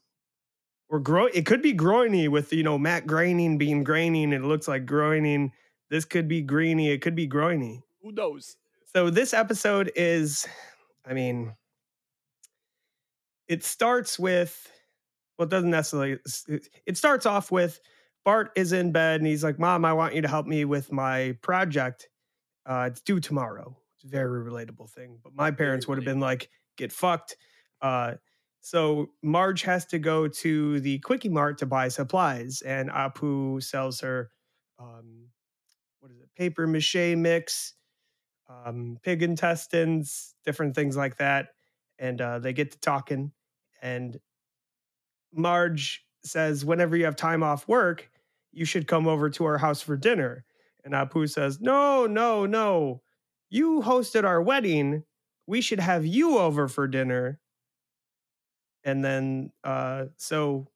[0.89, 1.27] or Gro.
[1.27, 4.33] It could be Groiny with, you know, Matt Groening being Graining.
[4.33, 5.53] It looks like Groening.
[5.91, 6.91] This could be Greeny.
[6.91, 7.83] It could be Groiny.
[8.01, 8.57] Who knows?
[8.95, 10.49] So this episode is,
[11.07, 11.55] I mean,
[13.53, 14.71] it starts with,
[15.37, 16.19] well, it doesn't necessarily,
[16.87, 17.81] it starts off with
[18.25, 20.91] Bart is in bed and he's like, Mom, I want you to help me with
[20.91, 22.09] my project.
[22.65, 23.77] Uh, it's due tomorrow.
[23.97, 25.19] It's a very relatable thing.
[25.23, 27.37] But my parents would have been like, get fucked.
[27.83, 28.15] Uh,
[28.61, 34.31] so Marge has to go to the Kwik-E-Mart to buy supplies, and Apu sells her,
[34.79, 35.27] um,
[36.01, 37.75] what is it, paper mache mix,
[38.49, 41.49] um, pig intestines, different things like that.
[41.99, 43.33] And uh, they get to talking,
[43.83, 44.19] and
[45.35, 48.11] Marge says, "Whenever you have time off work,
[48.53, 50.45] you should come over to our house for dinner."
[50.85, 53.03] And Apu says, "No, no, no.
[53.51, 55.05] You hosted our wedding.
[55.47, 57.41] We should have you over for dinner."
[58.85, 60.67] And then, uh, so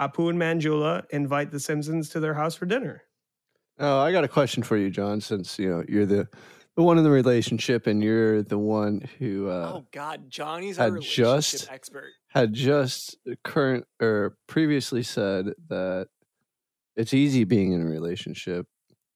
[0.00, 3.02] Apu and Manjula invite the Simpsons to their house for dinner.
[3.78, 5.20] Oh, I got a question for you, John.
[5.20, 6.28] Since you know you're the
[6.76, 10.90] the one in the relationship, and you're the one who uh, oh God, Johnny's had
[10.90, 12.12] a relationship just- expert.
[12.34, 16.08] Had just current or previously said that
[16.96, 18.66] it's easy being in a relationship.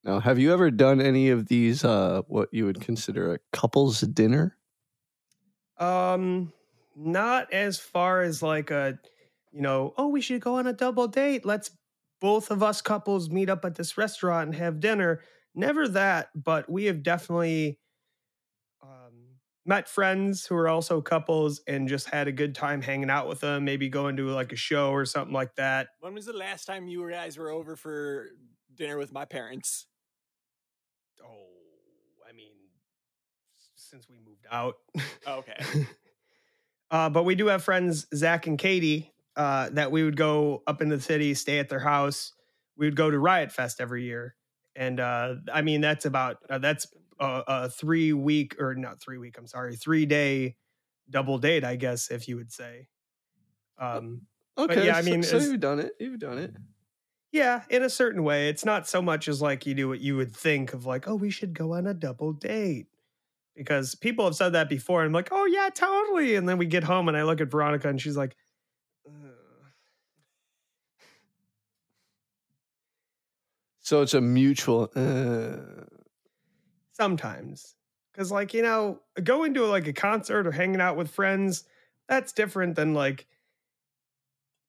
[0.05, 1.85] Now, have you ever done any of these?
[1.85, 4.57] Uh, what you would consider a couples dinner?
[5.79, 6.53] Um,
[6.95, 8.99] not as far as like a,
[9.53, 11.45] you know, oh, we should go on a double date.
[11.45, 11.71] Let's
[12.21, 15.21] both of us couples meet up at this restaurant and have dinner.
[15.55, 17.79] Never that, but we have definitely
[19.69, 23.41] met friends who are also couples and just had a good time hanging out with
[23.41, 23.67] them.
[23.67, 25.89] Maybe going to like a show or something like that.
[26.01, 28.29] When was the last time you guys were over for
[28.75, 29.87] dinner with my parents?
[31.23, 31.45] Oh,
[32.29, 32.55] I mean,
[33.77, 34.77] since we moved out.
[35.27, 35.87] Okay.
[36.91, 40.81] uh, but we do have friends, Zach and Katie, uh, that we would go up
[40.81, 42.33] in the city, stay at their house.
[42.79, 44.35] We would go to Riot Fest every year,
[44.75, 46.87] and uh, I mean that's about uh, that's
[47.21, 49.37] a, a three week or not three week.
[49.39, 50.57] I'm sorry, three day
[51.11, 52.89] double date, I guess if you would say.
[53.79, 54.23] Um,
[54.59, 55.93] Okay, yeah, I mean, so, it's- you've done it.
[56.01, 56.53] You've done it.
[57.31, 60.17] yeah, in a certain way, it's not so much as like you do what you
[60.17, 62.87] would think of like, oh, we should go on a double date.
[63.55, 65.03] because people have said that before.
[65.03, 66.35] And I'm like, oh yeah, totally.
[66.37, 68.37] And then we get home and I look at Veronica and she's like,
[69.07, 69.15] "Ugh."
[73.81, 74.91] So it's a mutual.
[74.95, 75.85] Uh,
[76.99, 77.75] sometimes
[78.13, 81.65] because like you know going to like a concert or hanging out with friends
[82.09, 83.27] that's different than like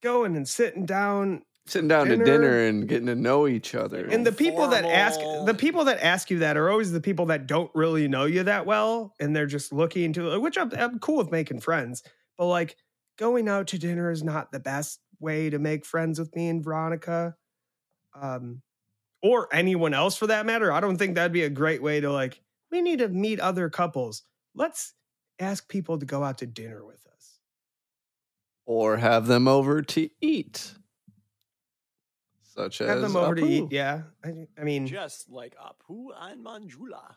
[0.04, 2.26] going and sitting down sitting down Dinner.
[2.26, 4.06] to dinner and getting to know each other.
[4.06, 7.28] and the people that ask the people that ask you that are always the people
[7.28, 11.00] that don't really know you that well and they're just looking to which I'm, I'm
[11.00, 12.04] cool with making friends
[12.38, 12.76] but like
[13.18, 16.64] going out to dinner is not the best way to make friends with me and
[16.64, 17.36] veronica
[18.20, 18.62] um
[19.22, 22.12] or anyone else for that matter i don't think that'd be a great way to
[22.12, 24.24] like we need to meet other couples
[24.56, 24.94] let's
[25.40, 27.40] ask people to go out to dinner with us
[28.70, 30.76] or have them over to eat.
[32.44, 33.72] Such have as them over to eat Apu.
[33.72, 37.16] yeah I, I mean Just like Apu and Manjula.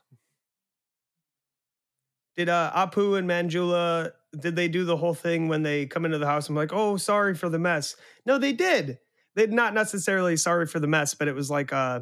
[2.36, 6.16] Did uh, Apu and Manjula did they do the whole thing when they come into
[6.16, 6.48] the house?
[6.48, 7.96] I'm like, oh, sorry for the mess.
[8.24, 8.98] No, they did.
[9.34, 12.00] They not necessarily sorry for the mess, but it was like uh,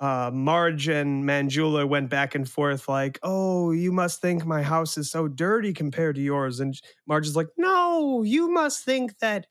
[0.00, 4.98] uh, Marge and Manjula went back and forth, like, oh, you must think my house
[4.98, 6.74] is so dirty compared to yours, and
[7.06, 9.46] Marge is like, no, you must think that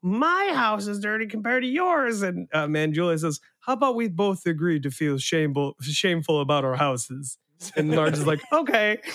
[0.00, 4.46] my house is dirty compared to yours, and uh, Manjula says, how about we both
[4.46, 7.36] agree to feel shameful shameful about our houses?
[7.76, 8.98] And Marge is like, okay.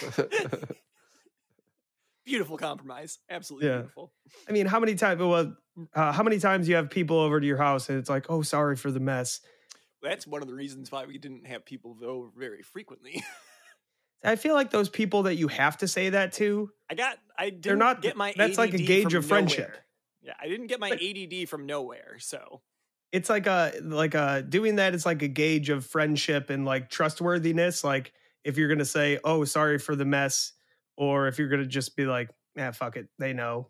[2.25, 3.19] Beautiful compromise.
[3.29, 3.77] Absolutely Yeah.
[3.77, 4.13] beautiful.
[4.47, 5.19] I mean, how many times?
[5.19, 5.55] Well,
[5.93, 8.41] uh, how many times you have people over to your house and it's like, oh,
[8.41, 9.41] sorry for the mess.
[10.01, 13.23] That's one of the reasons why we didn't have people over very frequently.
[14.23, 17.49] I feel like those people that you have to say that to, I got I
[17.49, 19.67] didn't not- get my that's like a gauge of friendship.
[19.69, 19.85] nowhere.
[20.21, 22.17] Yeah, I didn't get my But- ADD from nowhere.
[22.19, 22.61] So
[23.11, 26.89] it's like a like a doing that is like a gauge of friendship and like
[26.89, 27.83] trustworthiness.
[27.83, 28.13] Like
[28.45, 30.53] if you're gonna say, oh, sorry for the mess,
[30.95, 33.67] or if you're gonna just be like, yeah, fuck it, they know.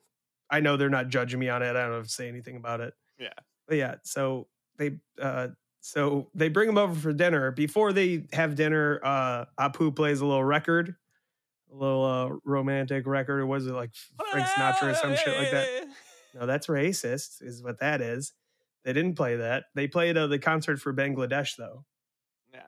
[0.54, 1.72] I know they're not judging me on it.
[1.72, 2.94] I don't have to say anything about it.
[3.18, 3.34] Yeah.
[3.68, 5.48] But yeah, so they uh
[5.82, 7.50] so they bring them over for dinner.
[7.52, 10.96] Before they have dinner, uh Apu plays a little record,
[11.72, 13.40] a little uh romantic record.
[13.40, 13.96] Or was it like
[14.30, 15.88] Frank Sinatra or some shit like that?
[16.36, 18.34] No, that's racist, is what that is.
[18.86, 19.66] They didn't play that.
[19.74, 21.86] They played uh, the concert for Bangladesh though.
[22.54, 22.68] Yeah.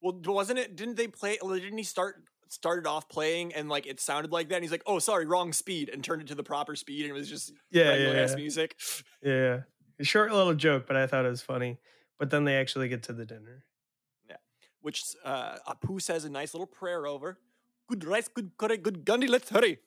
[0.00, 0.76] Well, wasn't it?
[0.76, 1.38] Didn't they play?
[1.42, 2.22] Didn't he start
[2.54, 4.56] started off playing and like it sounded like that?
[4.56, 7.10] And he's like, "Oh, sorry, wrong speed," and turned it to the proper speed, and
[7.10, 8.36] it was just Yeah, yeah, ass yeah.
[8.36, 8.76] music.
[9.22, 9.60] yeah.
[10.00, 11.78] A short little joke, but I thought it was funny.
[12.18, 13.64] But then they actually get to the dinner.
[14.28, 14.36] Yeah,
[14.80, 17.38] which uh, Apu says a nice little prayer over.
[17.88, 19.26] Good rice, good curry, good Gandhi.
[19.26, 19.78] Let's hurry.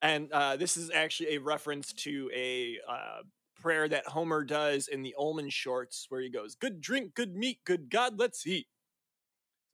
[0.00, 3.22] And uh, this is actually a reference to a uh,
[3.60, 7.58] prayer that Homer does in the Ullman shorts, where he goes, "Good drink, good meat,
[7.64, 8.68] good God, let's eat."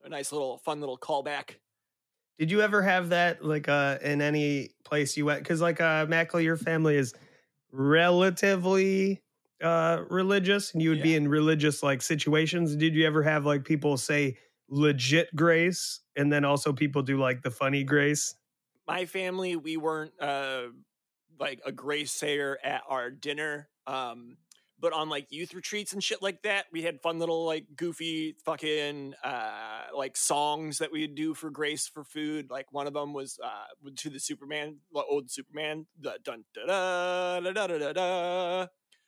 [0.02, 1.56] A nice little, fun little callback.
[2.38, 5.42] Did you ever have that like uh in any place you went?
[5.42, 7.14] Because like uh Mackle, your family is
[7.72, 9.22] relatively
[9.62, 12.76] uh religious and you would be in religious like situations.
[12.76, 14.36] Did you ever have like people say
[14.68, 18.34] legit grace and then also people do like the funny grace?
[18.86, 20.64] my family we weren't uh
[21.38, 24.36] like a grace sayer at our dinner um
[24.84, 28.36] but on like youth retreats and shit like that we had fun little like goofy
[28.44, 33.14] fucking uh like songs that we'd do for grace for food like one of them
[33.14, 33.64] was uh
[33.96, 38.66] to the superman the old superman the dun da da da da da da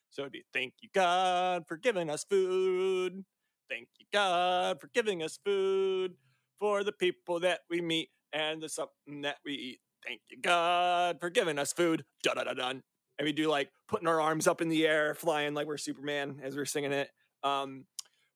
[0.08, 3.22] so be thank you god for giving us food
[3.68, 6.14] thank you god for giving us food
[6.58, 9.80] for the people that we meet and the something that we eat.
[10.06, 12.04] Thank you, God, for giving us food.
[12.22, 12.82] Da da da dun.
[13.18, 16.40] And we do like putting our arms up in the air, flying like we're Superman
[16.42, 17.10] as we're singing it.
[17.42, 17.86] Um,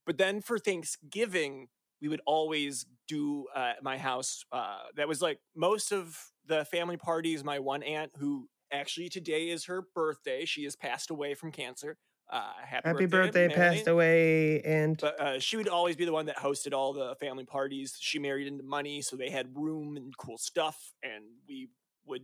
[0.07, 1.69] but then for Thanksgiving,
[2.01, 4.45] we would always do uh, at my house.
[4.51, 7.45] Uh, that was like most of the family parties.
[7.45, 11.99] My one aunt, who actually today is her birthday, she has passed away from cancer.
[12.33, 13.75] Uh, happy, Happy birthday, Melanie.
[13.77, 17.16] passed away, and But uh, she would always be the one that hosted all the
[17.16, 17.97] family parties.
[17.99, 20.93] She married into money, so they had room and cool stuff.
[21.03, 21.71] And we
[22.07, 22.23] would,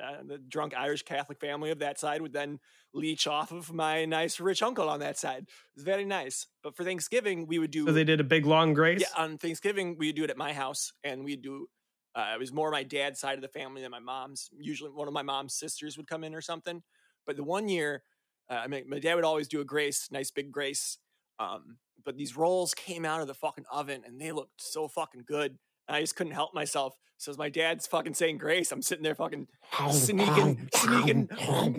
[0.00, 2.58] uh, the drunk Irish Catholic family of that side would then
[2.94, 5.42] leech off of my nice rich uncle on that side.
[5.42, 6.46] It was very nice.
[6.62, 7.86] But for Thanksgiving, we would do.
[7.86, 9.00] so they did a big long grace.
[9.00, 11.68] Yeah, on Thanksgiving we would do it at my house, and we'd do.
[12.14, 14.50] Uh, it was more my dad's side of the family than my mom's.
[14.58, 16.82] Usually, one of my mom's sisters would come in or something.
[17.26, 18.02] But the one year,
[18.50, 20.98] uh, I mean, my dad would always do a grace, nice big grace.
[21.38, 25.24] Um, but these rolls came out of the fucking oven, and they looked so fucking
[25.26, 25.58] good.
[25.88, 26.94] I just couldn't help myself.
[27.18, 29.46] So as my dad's fucking saying grace, I'm sitting there fucking
[29.90, 31.28] sneaking, sneaking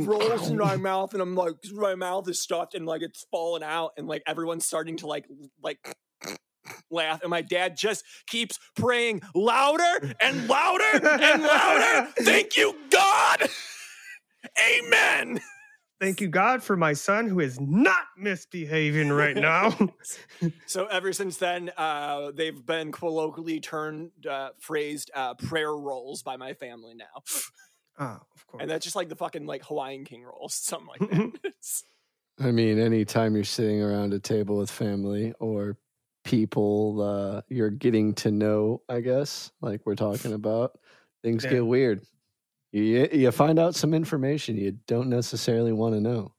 [0.05, 3.63] rolls in my mouth, and I'm like, my mouth is stuffed, and like it's falling
[3.63, 5.25] out, and like everyone's starting to like,
[5.61, 5.79] like
[6.89, 12.07] laugh, and my dad just keeps praying louder and louder and louder.
[12.19, 13.49] Thank you, God.
[14.79, 15.41] Amen.
[16.03, 19.73] Thank you, God, for my son who is not misbehaving right now.
[20.65, 26.35] So ever since then, uh, they've been colloquially turned, uh, phrased uh, prayer rolls by
[26.35, 27.23] my family now,
[27.97, 28.61] Ah, of course.
[28.61, 31.09] and that's just like the fucking like Hawaiian king rolls, something like
[31.43, 31.51] that.
[32.39, 35.77] I mean, anytime you're sitting around a table with family or
[36.25, 40.77] people uh, you're getting to know, I guess, like we're talking about,
[41.23, 41.51] things Yeah.
[41.51, 42.01] get weird.
[42.73, 46.33] You, you find out some information you don't necessarily want to know.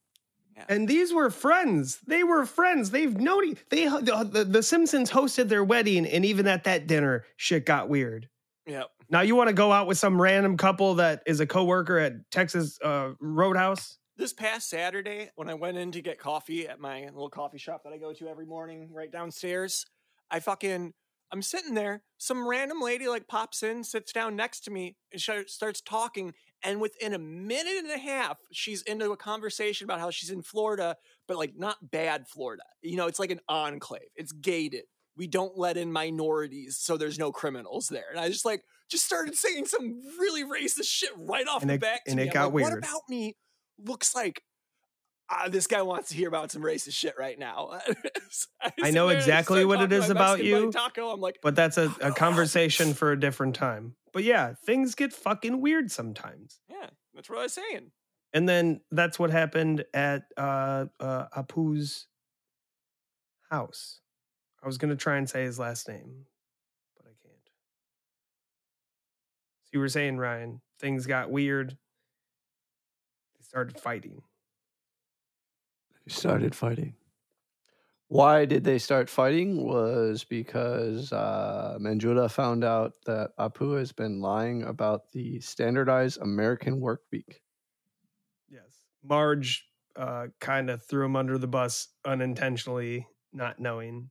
[0.68, 2.00] And these were friends.
[2.06, 2.90] They were friends.
[2.90, 3.44] They've known.
[3.44, 7.66] e- They the, the, the Simpsons hosted their wedding, and even at that dinner, shit
[7.66, 8.28] got weird.
[8.66, 8.88] Yep.
[9.10, 12.30] Now you want to go out with some random couple that is a coworker at
[12.30, 13.98] Texas uh, Roadhouse?
[14.16, 17.82] This past Saturday, when I went in to get coffee at my little coffee shop
[17.84, 19.84] that I go to every morning right downstairs,
[20.30, 20.94] I fucking
[21.32, 22.02] I'm sitting there.
[22.18, 26.32] Some random lady like pops in, sits down next to me, and sh- starts talking.
[26.62, 30.42] And within a minute and a half, she's into a conversation about how she's in
[30.42, 30.96] Florida,
[31.28, 32.62] but like not bad Florida.
[32.82, 34.02] You know, it's like an enclave.
[34.16, 34.84] It's gated.
[35.16, 38.06] We don't let in minorities, so there's no criminals there.
[38.10, 41.74] And I just like just started saying some really racist shit right off And the
[41.74, 42.00] it- bat.
[42.06, 42.22] and me.
[42.22, 42.78] it I'm got like, What weird.
[42.84, 43.36] about me
[43.78, 44.42] looks like
[45.28, 47.80] uh, this guy wants to hear about some racist shit right now.
[48.82, 50.70] I know exactly what it is about you.
[50.70, 51.08] Taco.
[51.10, 53.94] I'm like, But that's a, a conversation for a different time.
[54.12, 56.60] But yeah, things get fucking weird sometimes.
[56.68, 57.90] yeah, that's what I was saying.
[58.32, 62.06] And then that's what happened at uh, uh, Apu's
[63.50, 64.00] house.
[64.62, 66.26] I was going to try and say his last name,
[66.96, 67.48] but I can't.
[69.64, 71.70] So you were saying, Ryan, things got weird.
[73.36, 74.22] They started fighting.
[76.06, 76.94] They started fighting.
[78.08, 79.66] Why did they start fighting?
[79.66, 86.80] Was because uh, Manjula found out that Apu has been lying about the standardized American
[86.80, 87.42] work week.
[88.48, 88.84] Yes.
[89.02, 94.10] Marge uh, kind of threw him under the bus unintentionally, not knowing.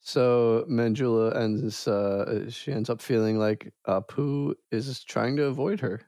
[0.00, 1.86] So Manjula ends.
[1.86, 6.02] Uh, she ends up feeling like Apu is trying to avoid her.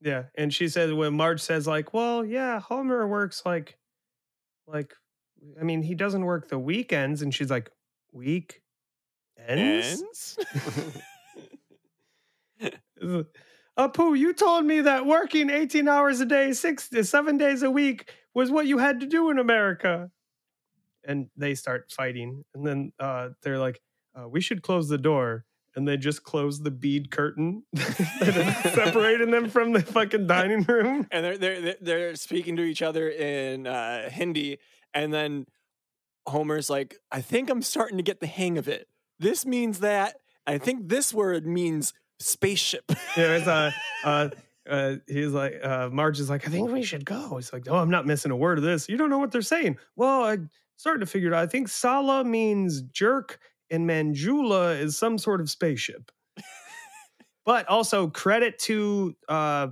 [0.00, 3.78] Yeah, and she said when Marge says like, "Well, yeah, Homer works like,
[4.72, 4.94] like,
[5.60, 7.70] I mean, he doesn't work the weekends," and she's like,
[8.12, 8.62] "Week
[9.38, 10.38] ends."
[13.78, 17.70] Apu, you told me that working eighteen hours a day, six to seven days a
[17.70, 20.10] week, was what you had to do in America.
[21.04, 23.80] And they start fighting, and then uh, they're like,
[24.14, 25.44] uh, "We should close the door."
[25.74, 31.06] And they just close the bead curtain separating them from the fucking dining room.
[31.10, 34.58] and they're they're they're- they're speaking to each other in uh, Hindi,
[34.94, 35.46] and then
[36.26, 38.88] Homer's like, "I think I'm starting to get the hang of it.
[39.18, 40.16] This means that.
[40.46, 42.84] I think this word means spaceship."
[43.16, 43.70] Yeah, it's uh,
[44.04, 44.28] uh,
[44.68, 47.36] uh, he's like, uh, Marge is like, I think we should go.
[47.36, 48.88] He's like, Oh, I'm not missing a word of this.
[48.88, 49.78] You don't know what they're saying.
[49.96, 50.38] Well, I
[50.76, 51.42] started to figure it out.
[51.42, 53.40] I think Sala means jerk,
[53.72, 56.12] and Manjula is some sort of spaceship.
[57.44, 59.68] but also credit to uh,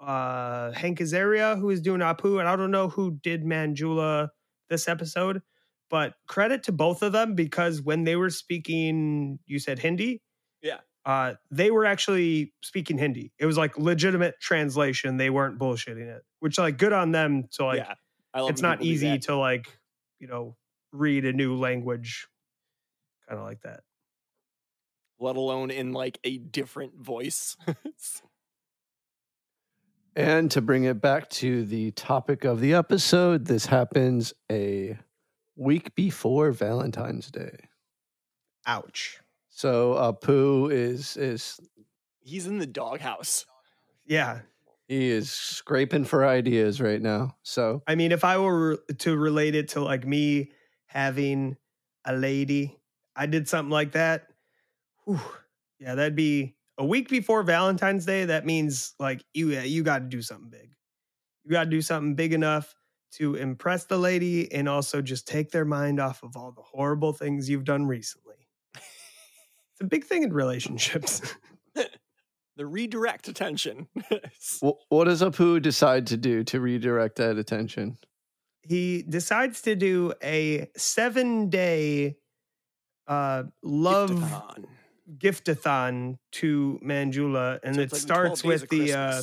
[0.00, 4.28] uh, Hank Azaria, who is doing Apu, and I don't know who did Manjula
[4.68, 5.40] this episode,
[5.88, 10.20] but credit to both of them because when they were speaking, you said Hindi.
[10.60, 10.78] Yeah.
[11.06, 13.32] Uh, they were actually speaking Hindi.
[13.38, 15.16] It was like legitimate translation.
[15.16, 17.78] They weren't bullshitting it, which like good on them to like.
[17.78, 17.94] yeah,
[18.34, 19.68] I love it's not easy to like,
[20.18, 20.56] you know,
[20.92, 22.28] read a new language,
[23.28, 23.80] kind of like that.
[25.20, 27.56] let alone in like a different voice.
[30.16, 34.98] And to bring it back to the topic of the episode, this happens a
[35.54, 37.56] week before Valentine's Day.
[38.66, 39.20] Ouch.
[39.48, 41.60] So uh, Apu is is
[42.20, 43.46] He's in the doghouse.
[44.06, 44.40] Yeah.
[44.88, 47.36] he is scraping for ideas right now.
[47.42, 50.50] So I mean, if I were to relate it to like me
[50.86, 51.56] having
[52.04, 52.77] a lady,
[53.18, 54.28] I did something like that.
[55.04, 55.20] whew,
[55.80, 58.24] yeah, that'd be a week before Valentine's Day.
[58.26, 60.70] That means like you yeah, you got to do something big.
[61.44, 62.74] You got to do something big enough
[63.14, 67.12] to impress the lady and also just take their mind off of all the horrible
[67.12, 68.36] things you've done recently.
[68.74, 71.20] it's a big thing in relationships.
[72.56, 73.86] The redirect attention.
[74.60, 77.98] wh- what does Apu decide to do to redirect that attention?
[78.68, 82.16] he decides to do a seven day
[83.08, 84.64] uh love Giftathon.
[85.18, 89.22] giftathon to Manjula, and So it like starts with the uh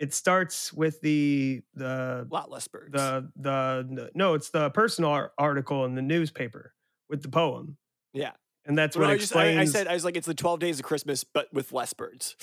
[0.00, 2.92] it starts with the the lot less birds.
[2.92, 6.74] the the no it's the personal article in the newspaper
[7.08, 7.76] with the poem.
[8.12, 8.32] Yeah.
[8.66, 9.70] And that's Well, what I, just, I, explains.
[9.74, 12.34] I said I was like it's the 12 days of Christmas but with less birds.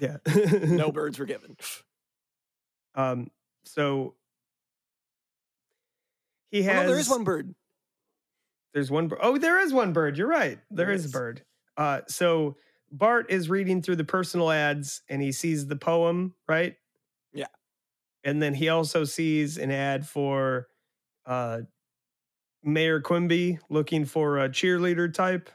[0.00, 0.18] yeah.
[0.62, 1.56] no birds were given.
[2.94, 3.30] Um,
[3.64, 4.14] so
[6.50, 6.82] he has.
[6.82, 7.54] no, there is one bird.
[8.74, 9.08] There's one.
[9.08, 10.16] bir- Oh, there is one bird.
[10.16, 10.58] You're right.
[10.70, 11.42] There There is a bird.
[11.76, 12.56] Uh, so
[12.90, 16.76] Bart is reading through the personal ads and he sees the poem, right?
[17.32, 17.46] Yeah.
[18.24, 20.68] And then he also sees an ad for
[21.26, 21.60] uh,
[22.62, 25.50] Mayor Quimby looking for a cheerleader type.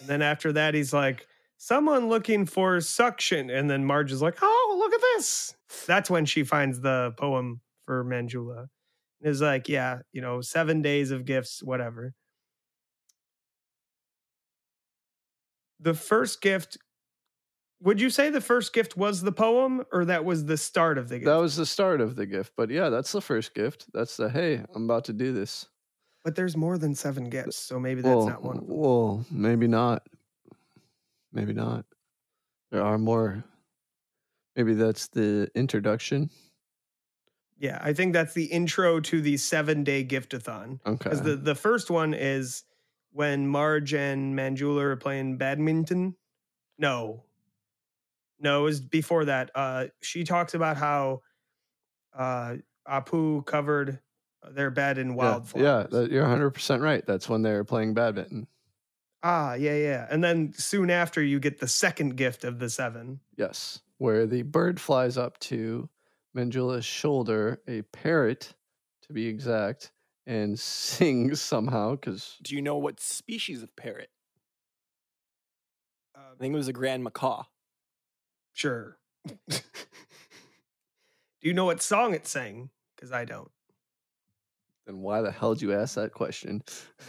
[0.00, 1.26] And then after that, he's like,
[1.58, 3.50] someone looking for suction.
[3.50, 5.54] And then Marge is like, oh, look at this.
[5.86, 8.66] That's when she finds the poem for Manjula.
[9.20, 12.14] And is like, yeah, you know, seven days of gifts, whatever.
[15.82, 16.78] The first gift,
[17.80, 21.08] would you say the first gift was the poem or that was the start of
[21.08, 21.26] the gift?
[21.26, 22.52] That was the start of the gift.
[22.56, 23.86] But yeah, that's the first gift.
[23.92, 25.66] That's the hey, I'm about to do this.
[26.24, 27.56] but there's more than seven gifts.
[27.56, 28.76] So maybe that's well, not one of them.
[28.76, 30.06] well, maybe not.
[31.32, 31.84] Maybe not.
[32.70, 33.44] There are more.
[34.54, 36.30] Maybe that's the introduction.
[37.58, 40.80] Yeah, I think that's the intro to the seven day giftathon.
[40.86, 40.96] Okay.
[40.98, 42.64] Because the, the first one is
[43.12, 46.16] when Marge and Manjula are playing badminton.
[46.78, 47.24] No.
[48.40, 49.50] No, it was before that.
[49.54, 51.20] Uh, she talks about how
[52.16, 52.56] uh,
[52.88, 54.00] Apu covered
[54.50, 55.64] their bed in wildflowers.
[55.64, 57.06] yeah, that, you're 100% right.
[57.06, 58.48] That's when they're playing badminton.
[59.22, 60.06] ah, yeah, yeah.
[60.10, 63.20] And then soon after, you get the second gift of the seven.
[63.36, 63.80] Yes.
[63.98, 65.88] Where the bird flies up to
[66.36, 68.54] Manjula's shoulder, a parrot
[69.02, 69.92] to be exact,
[70.26, 74.10] and sing somehow because Do you know what species of parrot?
[76.16, 77.44] Uh, I think it was a grand macaw.
[78.52, 78.98] sure.
[79.48, 79.60] Do
[81.48, 82.70] you know what song it sang?
[82.94, 83.50] Because I don't.
[84.86, 86.62] then why the hell did you ask that question?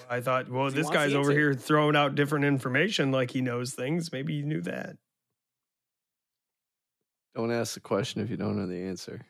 [0.09, 4.11] I thought, well, this guy's over here throwing out different information like he knows things.
[4.11, 4.97] Maybe he knew that.
[7.35, 9.25] Don't ask the question if you don't know the answer.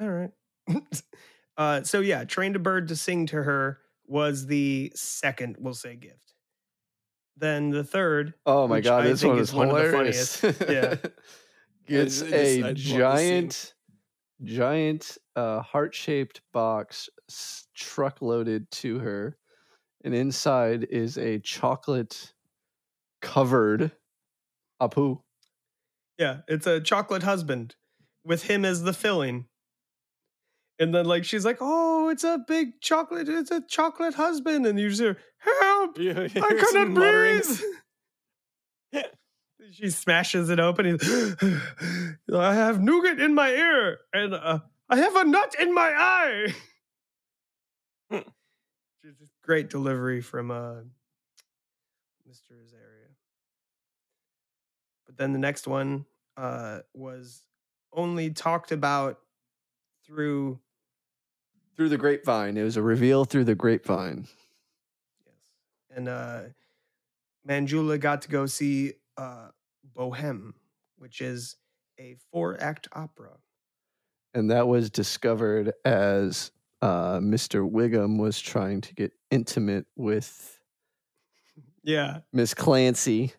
[0.00, 0.30] All right.
[1.56, 5.96] uh, so yeah, trained a bird to sing to her was the second, we'll say,
[5.96, 6.34] gift.
[7.36, 9.82] Then the third, Oh my god, I this think one is is one of the
[9.84, 10.42] hilarious.
[10.66, 10.96] Yeah.
[11.88, 13.48] it's I a love to see.
[13.48, 13.74] giant,
[14.44, 19.38] giant uh, heart-shaped box s- truck loaded to her,
[20.04, 22.34] and inside is a chocolate
[23.22, 23.92] covered
[24.80, 25.22] apu.
[26.18, 27.76] yeah, it's a chocolate husband
[28.24, 29.46] with him as the filling.
[30.80, 34.80] And then like she's like, oh, it's a big chocolate, it's a chocolate husband, and
[34.80, 36.28] you just hear, help, I
[36.58, 37.60] couldn't breathe.
[39.72, 40.86] she smashes it open.
[40.86, 41.00] And,
[42.34, 46.54] I have nougat in my ear, and uh, I have a nut in my eye.
[49.44, 50.76] Great delivery from uh,
[52.26, 52.52] Mr.
[52.52, 53.10] Azaria.
[55.06, 56.06] But then the next one
[56.38, 57.42] uh, was
[57.92, 59.18] only talked about
[60.06, 60.58] through
[61.80, 64.26] Through the grapevine, it was a reveal through the grapevine.
[65.24, 65.34] Yes.
[65.96, 66.40] And uh
[67.48, 69.48] Manjula got to go see uh
[69.96, 70.52] Bohème,
[70.98, 71.56] which is
[71.98, 73.30] a four act opera.
[74.34, 76.50] and that was discovered as
[76.82, 77.66] uh, Mr.
[77.66, 80.60] Wiggum was trying to get intimate with
[81.82, 82.18] Yeah.
[82.30, 83.32] Miss Clancy,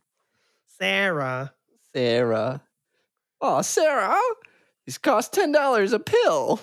[0.80, 1.54] Sarah.
[1.94, 2.64] Sarah.
[3.40, 4.20] Oh, Sarah,
[4.88, 6.60] these cost ten dollars a pill.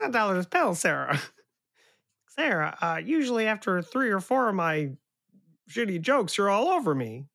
[0.00, 1.20] Ten dollars a pill, Sarah.
[2.28, 4.90] Sarah, uh, usually after three or four of my
[5.70, 7.26] shitty jokes, you're all over me.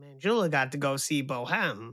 [0.00, 1.92] Manjula got to go see Bohème.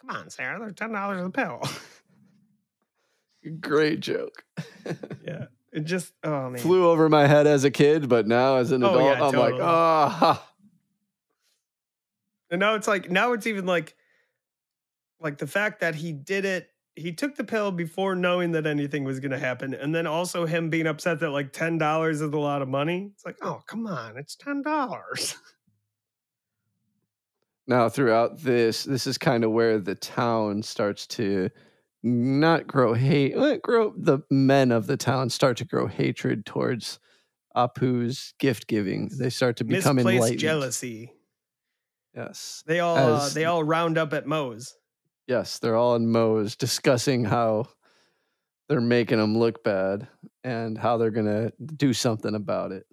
[0.00, 1.62] Come on, Sarah, they're ten dollars a pill.
[3.60, 4.44] Great joke.
[5.24, 5.46] yeah.
[5.74, 6.60] It just oh man.
[6.60, 9.32] Flew over my head as a kid, but now as an Oh, adult, yeah, I'm
[9.32, 9.60] like, totally.
[9.62, 10.46] ah,
[12.50, 13.96] And now it's like now it's even like
[15.18, 19.04] like the fact that he did it he took the pill before knowing that anything
[19.04, 22.26] was going to happen and then also him being upset that like $10 is a
[22.28, 23.10] lot of money.
[23.14, 25.36] It's like, "Oh, come on, it's $10."
[27.66, 31.48] now throughout this this is kind of where the town starts to
[32.02, 36.98] not grow hate eh, grow the men of the town start to grow hatred towards
[37.56, 41.12] apu's gift giving they start to become Misplaced enlightened jealousy.
[42.16, 44.76] yes They all uh, they all round up at Moe's.
[45.32, 47.66] Yes they're all in moe's discussing how
[48.68, 50.08] they're making them look bad
[50.44, 52.86] and how they're gonna do something about it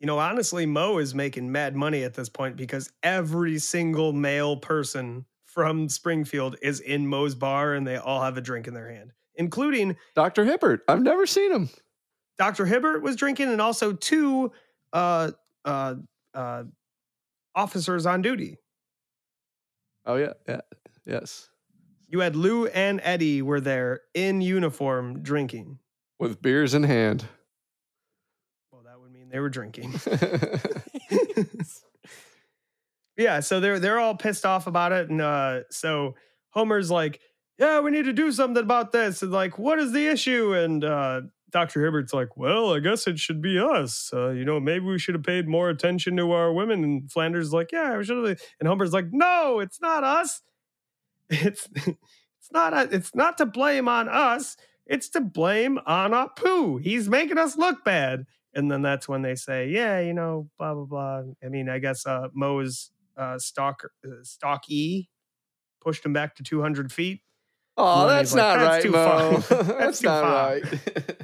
[0.00, 4.56] You know, honestly, Moe is making mad money at this point because every single male
[4.56, 8.90] person from Springfield is in Moe's bar and they all have a drink in their
[8.90, 11.68] hand, including dr hibbert i've never seen him
[12.38, 12.66] Dr.
[12.66, 14.52] Hibbert was drinking, and also two
[14.92, 15.30] uh,
[15.64, 15.94] uh,
[16.34, 16.64] uh,
[17.54, 18.58] officers on duty.
[20.06, 20.60] Oh yeah, yeah,
[21.06, 21.48] yes.
[22.08, 25.78] You had Lou and Eddie were there in uniform drinking.
[26.18, 27.24] With beers in hand.
[28.70, 29.94] Well, that would mean they were drinking.
[33.16, 36.14] yeah, so they're they're all pissed off about it, and uh, so
[36.50, 37.20] Homer's like,
[37.58, 40.54] "Yeah, we need to do something about this." And like, what is the issue?
[40.54, 41.22] And uh,
[41.54, 44.10] Doctor Hibbert's like, "Well, I guess it should be us.
[44.12, 47.46] Uh, you know, maybe we should have paid more attention to our women." And Flanders
[47.46, 50.42] is like, "Yeah, we should have." And Homer's like, "No, it's not us.
[51.30, 54.56] It's it's not a, it's not to blame on us.
[54.84, 56.82] It's to blame on Apu.
[56.82, 60.74] He's making us look bad." And then that's when they say, "Yeah, you know, blah
[60.74, 65.08] blah blah." I mean, I guess uh, Moe's uh, uh, stock E
[65.80, 67.20] pushed him back to 200 feet.
[67.76, 69.40] oh, that's like, not "That's right, too Moe.
[69.40, 69.62] far.
[69.64, 71.20] that's That's too not far." right.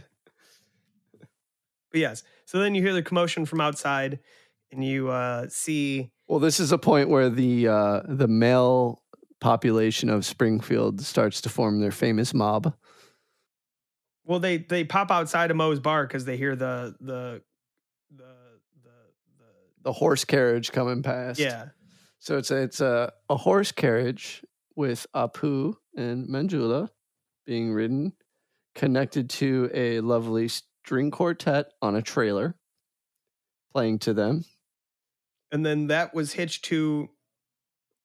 [1.91, 4.21] But yes, so then you hear the commotion from outside,
[4.73, 9.03] and you uh, see well, this is a point where the uh, the male
[9.41, 12.75] population of Springfield starts to form their famous mob.
[14.25, 17.43] well they they pop outside of Moe's bar because they hear the the
[18.15, 18.25] the
[18.85, 18.91] the,
[19.83, 21.41] The horse carriage coming past.
[21.41, 21.69] yeah
[22.19, 24.45] So it's a, it's a, a horse carriage
[24.77, 26.91] with Apu and Manjula
[27.47, 28.13] being ridden,
[28.75, 30.49] connected to a lovely
[30.85, 32.55] string quartet on a trailer,
[33.73, 34.45] playing to them.
[35.53, 37.11] and then that was hitched to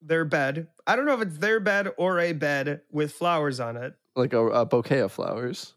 [0.01, 0.67] their bed.
[0.87, 3.95] I don't know if it's their bed or a bed with flowers on it.
[4.15, 5.73] like a, a bouquet of flowers.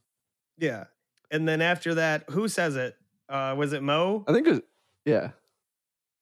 [0.58, 0.84] Yeah,
[1.30, 2.96] and then after that, who says it?
[3.28, 4.24] Uh, was it Moe?
[4.26, 4.60] I think it was,
[5.04, 5.30] yeah.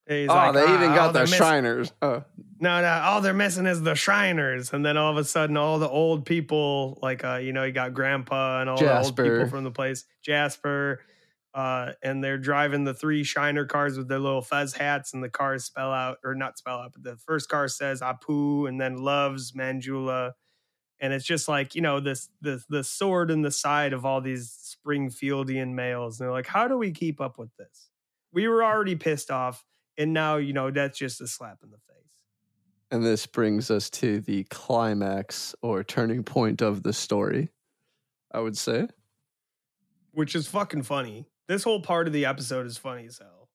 [0.08, 1.92] He's oh, like, they "Ah, even got they're the Shriners.
[2.00, 2.22] Oh,
[2.60, 5.80] No, no, all they're missing is the Shriners, and then all of a sudden, all
[5.80, 9.48] the old people, like uh, you know, you got Grandpa and all the old people
[9.48, 11.00] from the place, Jasper,
[11.54, 15.28] uh, and they're driving the three Shriner cars with their little fez hats, and the
[15.28, 18.98] cars spell out or not spell out, but the first car says Apu, and then
[18.98, 20.32] loves Manjula,
[21.00, 24.20] and it's just like you know this the the sword in the side of all
[24.20, 27.90] these Springfieldian males, and they're like, how do we keep up with this?
[28.32, 29.64] We were already pissed off,
[29.98, 32.24] and now you know that's just a slap in the face.
[32.90, 37.50] and this brings us to the climax or turning point of the story,
[38.32, 38.88] I would say.
[40.12, 41.26] which is fucking funny.
[41.48, 43.48] This whole part of the episode is funny as hell.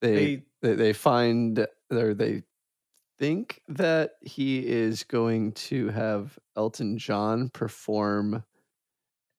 [0.00, 2.42] They, They, they, find or they
[3.18, 8.44] think that he is going to have Elton John perform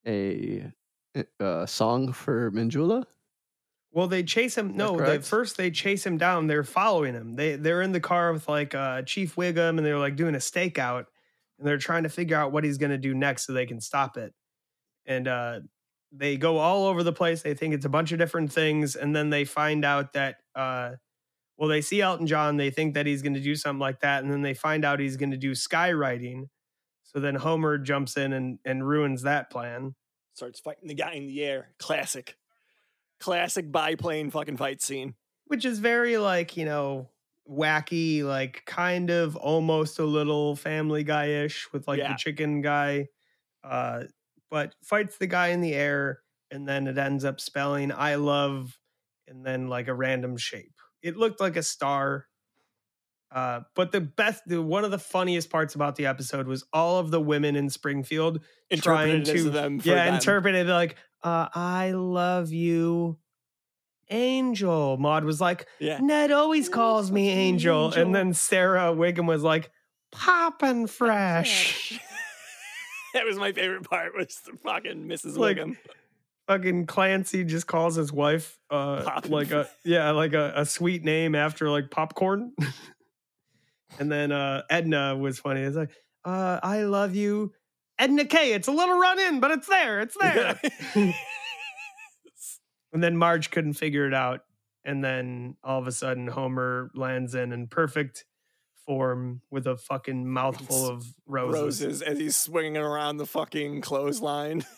[0.06, 0.72] a,
[1.14, 3.04] eh, a song for Manjula.
[3.98, 4.76] Well, they chase him.
[4.76, 6.46] No, they, first they chase him down.
[6.46, 7.34] They're following him.
[7.34, 10.38] They they're in the car with like uh, Chief Wiggum, and they're like doing a
[10.38, 11.06] stakeout,
[11.58, 14.16] and they're trying to figure out what he's gonna do next so they can stop
[14.16, 14.32] it.
[15.04, 15.60] And uh,
[16.12, 17.42] they go all over the place.
[17.42, 20.36] They think it's a bunch of different things, and then they find out that.
[20.54, 20.92] Uh,
[21.56, 22.56] well, they see Elton John.
[22.56, 25.00] They think that he's going to do something like that, and then they find out
[25.00, 26.50] he's going to do skywriting.
[27.02, 29.96] So then Homer jumps in and, and ruins that plan.
[30.34, 31.70] Starts fighting the guy in the air.
[31.80, 32.36] Classic.
[33.20, 35.14] Classic biplane fucking fight scene.
[35.46, 37.08] which is very like you know
[37.50, 42.12] wacky like kind of almost a little family guy-ish with like Yeah.
[42.12, 43.08] the chicken guy
[43.64, 44.04] uh
[44.50, 48.78] but fights the guy in the air and then it ends up spelling i love
[49.26, 52.26] and then like a random shape it looked like a star
[53.30, 56.98] uh but the best the, one of the funniest parts about the episode was all
[56.98, 58.42] of the women in springfield
[58.76, 60.14] trying to them yeah them.
[60.14, 63.18] interpreted like uh i love you
[64.10, 65.98] angel maud was like Yeah.
[66.00, 67.84] Ned always calls me calls me Angel.
[67.86, 68.02] Angel.
[68.02, 69.70] And then Sarah Wiggum was like,
[70.12, 72.00] poppin' fresh.
[73.14, 74.16] that was my favorite part.
[74.16, 75.36] Was the fucking Mrs.
[75.36, 75.76] Like, Wiggum.
[76.46, 81.04] Fucking Clancy just calls his wife uh Poppin' like a yeah, like a, a sweet
[81.04, 82.52] name after like popcorn.
[83.98, 85.60] and then uh Edna was funny.
[85.60, 85.90] It's like,
[86.24, 87.52] uh, I love you.
[87.98, 88.52] Edna K.
[88.52, 90.00] It's a little run in, but it's there.
[90.00, 90.60] It's there.
[92.92, 94.40] and then Marge couldn't figure it out.
[94.84, 98.24] And then all of a sudden Homer lands in in perfect
[98.86, 101.82] form with a fucking mouthful of roses.
[101.82, 104.64] Roses as he's swinging around the fucking clothesline.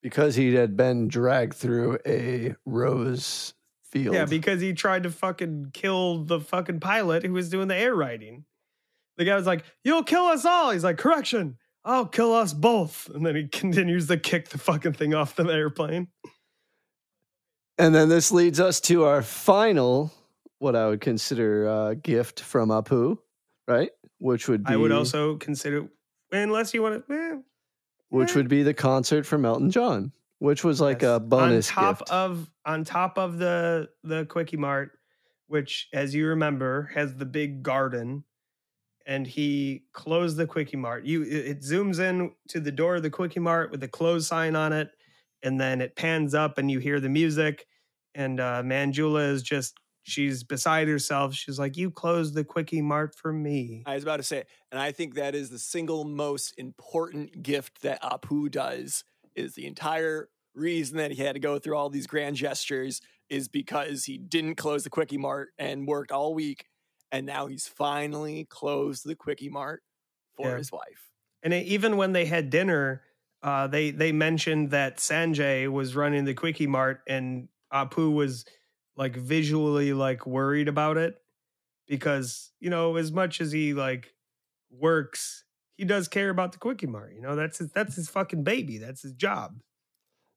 [0.00, 4.14] Because he had been dragged through a rose field.
[4.14, 7.96] Yeah, because he tried to fucking kill the fucking pilot who was doing the air
[7.96, 8.44] riding.
[9.16, 10.70] The guy was like, You'll kill us all.
[10.70, 11.58] He's like, Correction,
[11.88, 13.08] I'll kill us both.
[13.14, 16.08] And then he continues to kick the fucking thing off the airplane.
[17.78, 20.12] And then this leads us to our final,
[20.58, 23.16] what I would consider a gift from Apu,
[23.66, 23.90] right?
[24.18, 25.88] Which would be I would also consider,
[26.32, 27.36] unless you want to, eh,
[28.10, 28.34] which Yeah.
[28.36, 31.16] would be the concert from Elton John, which was like Yes.
[31.16, 32.10] a bonus on top gift.
[32.10, 34.92] of on top of the the Kwik-E-Mart
[35.46, 38.22] which as you remember has the big garden
[39.08, 43.72] and he closed the Kwik-E-Mart you it, zooms in to the door of the Kwik-E-Mart
[43.72, 44.90] with the close sign on it
[45.42, 47.66] and then it pans up and you hear the music
[48.14, 53.32] and uh manjula is just she's beside herself she's like you closed the Kwik-E-Mart for
[53.32, 57.42] me I was about to say, and I think that is the single most important
[57.42, 59.04] gift that Apu does.
[59.34, 63.00] Is the entire reason that he had to go through all these grand gestures
[63.30, 66.64] is because he didn't close the Kwik-E-Mart and worked all week,
[67.12, 69.82] and now he's finally closed the Kwik-E-Mart
[70.36, 70.56] for Yeah.
[70.56, 71.10] his wife.
[71.42, 73.02] And it, even when they had dinner,
[73.42, 78.44] uh, they they mentioned that Sanjay was running the Kwik-E-Mart, and Apu was
[78.96, 81.22] like visually like worried about it
[81.86, 84.14] because you know as much as he like
[84.70, 85.44] works,
[85.76, 87.14] he does care about the Kwik-E-Mart.
[87.14, 88.78] You know that's his, that's his fucking baby.
[88.78, 89.60] That's his job.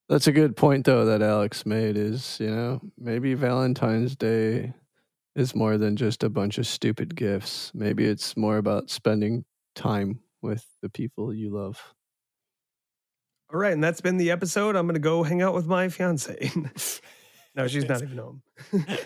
[0.10, 4.74] That's a good point though that Alex made is, you know, maybe Valentine's Day
[5.36, 7.72] is more than just a bunch of stupid gifts.
[7.74, 11.94] Maybe it's more about spending time with the people you love.
[13.52, 14.76] All right, and that's been the episode.
[14.76, 16.52] I'm gonna go hang out with my fiance.
[17.56, 18.42] no, she's not even home.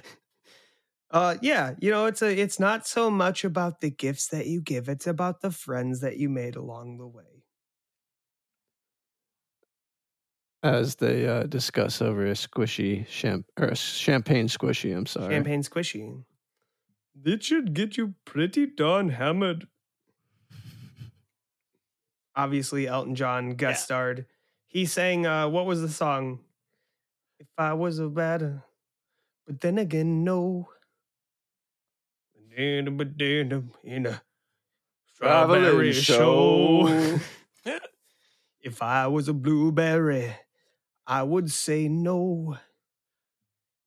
[1.11, 4.61] uh yeah, you know, it's a it's not so much about the gifts that you
[4.61, 7.44] give, it's about the friends that you made along the way.
[10.63, 15.33] As they uh, discuss over a squishy champ or a champagne squishy, I'm sorry.
[15.33, 16.23] Champagne squishy.
[17.23, 19.67] It should get you pretty darn hammered.
[22.35, 23.85] Obviously, Elton John guest Yeah.
[23.85, 24.25] starred.
[24.67, 26.39] He sang, uh, what was the song?
[27.39, 28.63] If I was a batter,
[29.45, 30.69] but then again, no.
[32.57, 34.21] In a
[35.13, 36.87] strawberry show.
[36.87, 37.19] show.
[38.61, 40.33] if I was a blueberry,
[41.07, 42.57] I would say no.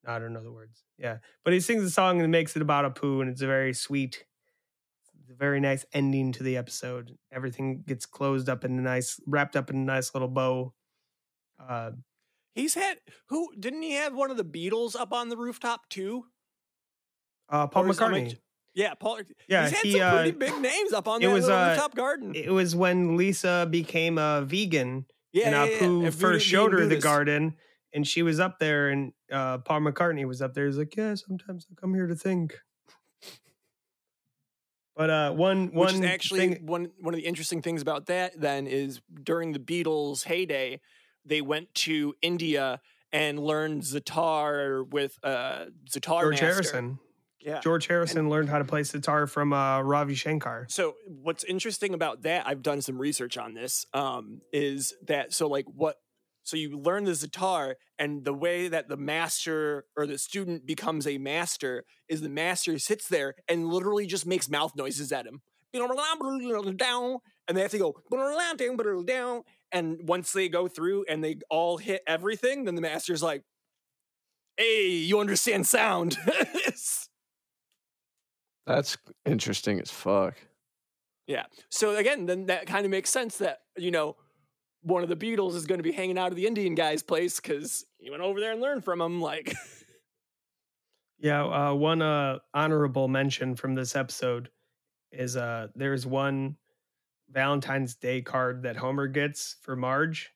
[0.06, 0.84] I don't know the words.
[0.98, 1.18] Yeah.
[1.44, 4.24] But he sings a song and makes it about Apu, and it's a very sweet,
[5.30, 7.16] a very nice ending to the episode.
[7.32, 10.74] Everything gets closed up in a nice, wrapped up in a nice little bow.
[11.60, 11.90] Uh,
[12.54, 12.98] He's had
[13.28, 16.24] who didn't he have one of the Beatles up on the rooftop too?
[17.50, 18.38] uh, Paul Or is- am I McCartney.
[18.74, 19.20] Yeah, Paul.
[19.48, 22.32] Yeah, he's had he, some pretty uh, big names up on the uh, rooftop garden.
[22.34, 26.11] It was when Lisa became a vegan yeah, and yeah, Apu yeah.
[26.11, 27.05] first showed her the Buddhist.
[27.05, 27.57] garden,
[27.93, 30.66] and she was up there, and uh, Paul McCartney was up there.
[30.66, 32.59] He's like, "Yeah, sometimes I come here to think."
[34.97, 38.07] But uh, one Which one is actually thing, one one of the interesting things about
[38.07, 38.41] that.
[38.41, 40.81] Then is during the Beatles' heyday,
[41.24, 42.81] they went to India
[43.12, 46.47] and learned sitar with uh, sitar George master.
[46.47, 46.99] Harrison.
[47.49, 47.61] Yeah.
[47.61, 50.66] George Harrison learned how to play sitar from uh, Ravi Shankar.
[50.68, 55.49] So what's interesting about that, I've done some research on this, um, is that so
[55.49, 55.96] like what
[56.42, 61.07] so you learn the sitar and the way that the master or the student becomes
[61.07, 65.42] a master is the master sits there and literally just makes mouth noises at him.
[66.76, 67.94] Down and they have to go
[69.03, 69.42] down.
[69.72, 73.42] And once they go through and they all hit everything, then the master's like,
[74.57, 76.16] Hey, you understand sound.
[78.68, 80.36] That's interesting as fuck.
[81.26, 81.46] Yeah.
[81.70, 84.16] So again, then that kind of makes sense that, you know,
[84.82, 87.40] one of the Beatles is going to be hanging out at the Indian guy's place
[87.40, 89.20] because he went over there and learned from him.
[89.20, 89.54] Like,
[91.18, 94.50] Yeah, uh, one uh, honorable mention from this episode
[95.10, 96.56] is uh, there's one
[97.30, 100.30] Valentine's Day card that Homer gets for Marge,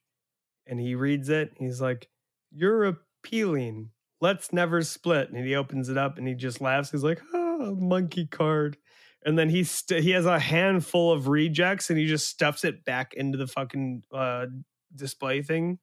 [0.66, 1.52] and he reads it.
[1.56, 2.08] He's like,
[2.50, 3.90] "You're appealing.
[4.20, 6.90] Let's never split." And he opens it up and he just laughs.
[6.90, 7.20] He's like,
[7.62, 8.76] "Ah, monkey card."
[9.24, 12.84] And then he st- he has a handful of rejects and he just stuffs it
[12.84, 14.46] back into the fucking uh,
[14.94, 15.78] display thing.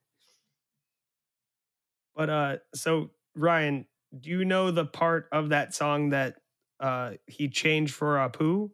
[2.15, 3.85] But uh, so Ryan,
[4.19, 6.35] do you know the part of that song that
[6.79, 8.71] uh he changed for Apu?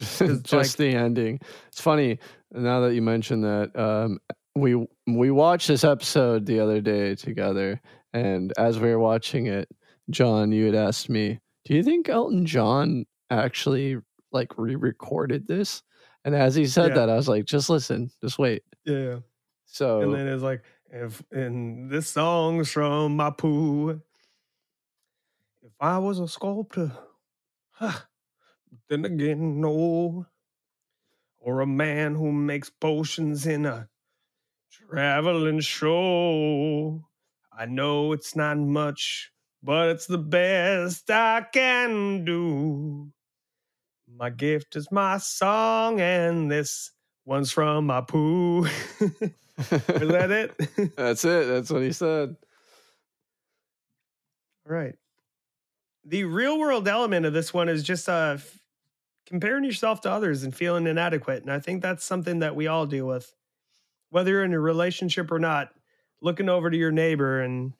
[0.00, 1.40] just like- the ending.
[1.68, 2.18] It's funny
[2.52, 3.78] now that you mention that.
[3.78, 4.18] Um,
[4.56, 7.80] we we watched this episode the other day together,
[8.12, 9.68] and as we were watching it,
[10.10, 13.98] John, you had asked me, "Do you think Elton John actually
[14.32, 15.82] like re-recorded this?"
[16.24, 16.94] And as he said Yeah.
[16.94, 19.20] that, I was like, "Just listen, just wait." Yeah.
[19.66, 24.02] So And then it's like, if and this song's from Apu.
[25.62, 26.96] If I was a sculptor,
[27.72, 28.06] huh,
[28.88, 30.26] then again, no.
[31.38, 33.88] Or a man who makes potions in a
[34.70, 37.08] traveling show.
[37.52, 39.32] I know it's not much,
[39.62, 43.12] but it's the best I can do.
[44.12, 46.92] My gift is my song, and this
[47.30, 48.64] One's from my poo.
[48.98, 49.08] Is
[49.60, 50.96] that it?
[50.96, 51.46] That's it.
[51.46, 52.34] That's what he said.
[54.68, 54.96] All right.
[56.04, 58.58] The real world element of this one is just uh, f-
[59.26, 61.42] comparing yourself to others and feeling inadequate.
[61.42, 63.32] And I think that's something that we all deal with,
[64.08, 65.70] whether you're in a relationship or not.
[66.22, 67.74] Looking over to your neighbor and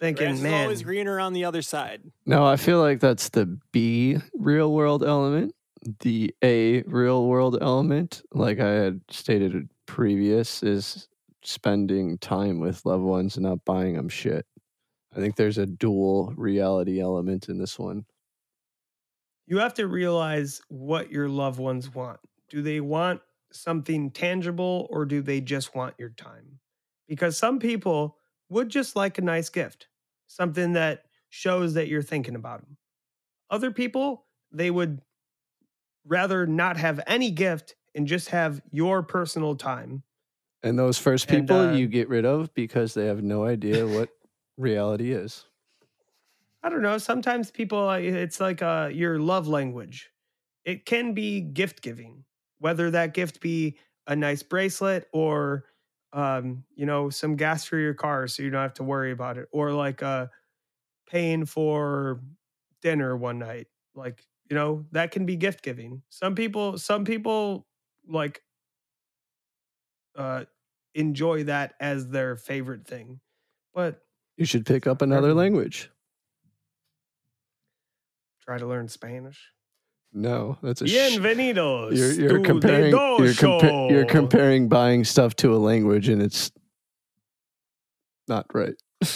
[0.00, 2.02] Thinking, grass is always greener on the other side.
[2.26, 5.54] No, I feel like that's the B real world element.
[6.00, 11.08] The A real world element, like I had stated previous, is
[11.42, 14.46] spending time with loved ones and not buying them shit.
[15.14, 18.04] I think there's a dual reality element in this one.
[19.46, 22.18] you have to realize what your loved ones want.
[22.48, 23.20] Do they want
[23.52, 26.58] something tangible or do they just want your time?
[27.08, 28.18] Because some people
[28.48, 29.88] would just like a nice gift,
[30.26, 32.76] something that shows that you're thinking about them.
[33.50, 35.02] Other people, they would
[36.04, 40.02] rather not have any gift and just have your personal time.
[40.62, 43.86] And those first And, people uh, you get rid of because they have no idea
[43.86, 44.10] what
[44.56, 45.46] reality is.
[46.62, 46.98] I don't know.
[46.98, 50.10] Sometimes people, uh, it's like uh, your love language.
[50.64, 52.24] It can be gift giving,
[52.58, 55.64] whether that gift be a nice bracelet or,
[56.16, 59.38] um, you know, some gas for your car so you don't have to worry about
[59.38, 60.28] it, or like uh,
[61.08, 62.22] paying for
[62.82, 63.68] dinner one night.
[63.94, 66.02] Like, you know, that can be gift giving.
[66.08, 67.66] Some people, some people
[68.08, 68.42] like
[70.16, 70.46] uh,
[70.94, 73.20] enjoy that as their favorite thing.
[73.74, 74.00] But
[74.38, 75.90] You should pick up another language.
[78.40, 79.52] try to learn Spanish.
[80.16, 81.94] No, that's a sh- Bienvenidos.
[81.94, 86.22] you're, you're to comparing the you're, compa- you're comparing buying stuff to a language and
[86.22, 86.50] it's
[88.26, 88.74] not right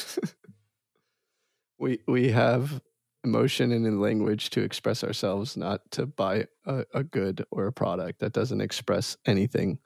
[1.79, 2.83] we we have
[3.25, 7.73] emotion and a language to express ourselves not to buy a, a good or a
[7.73, 9.79] product that doesn't express anything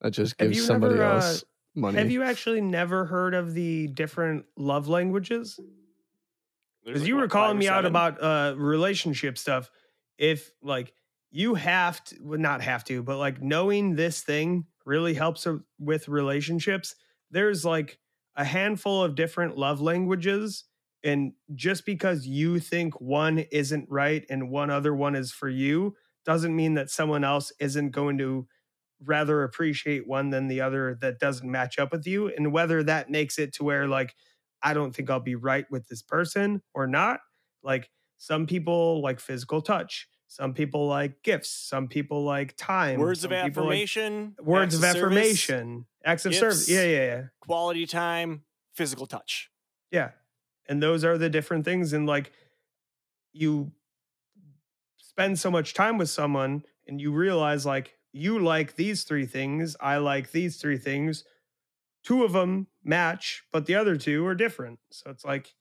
[0.00, 1.44] that just gives somebody ever, uh, else
[1.74, 5.60] money Have you actually never heard of the different love languages?
[6.82, 9.70] Because like, you were five calling me out about uh, relationship stuff.
[10.18, 10.92] If like
[11.30, 15.46] you have to, well, not have to, but like knowing this thing really helps
[15.78, 16.94] with relationships.
[17.30, 17.98] There's like
[18.36, 20.64] a handful of different love languages.
[21.04, 25.94] And just because you think one isn't right and one other one is for you
[26.24, 28.46] doesn't mean that someone else isn't going to
[29.04, 32.28] rather appreciate one than the other that doesn't match up with you.
[32.28, 34.14] And whether that makes it to where like,
[34.62, 37.20] I don't think I'll be right with this person or not.
[37.62, 40.08] Like some people like physical touch.
[40.28, 41.50] Some people like gifts.
[41.50, 42.98] Some people like time.
[42.98, 45.86] words of some like affirmation, words acts of service, affirmation.
[46.04, 46.68] Acts of service.
[46.68, 47.22] Yeah, yeah, yeah.
[47.40, 48.42] quality time,
[48.74, 49.50] physical touch.
[49.90, 50.10] Yeah.
[50.68, 51.92] And those are the different things.
[51.92, 52.32] And like
[53.32, 53.72] you
[54.96, 59.76] spend so much time with someone and you realize like you like these three things,
[59.80, 61.24] I like these three things.
[62.02, 64.78] Two of them match, but the other two are different.
[64.90, 65.54] So it's like,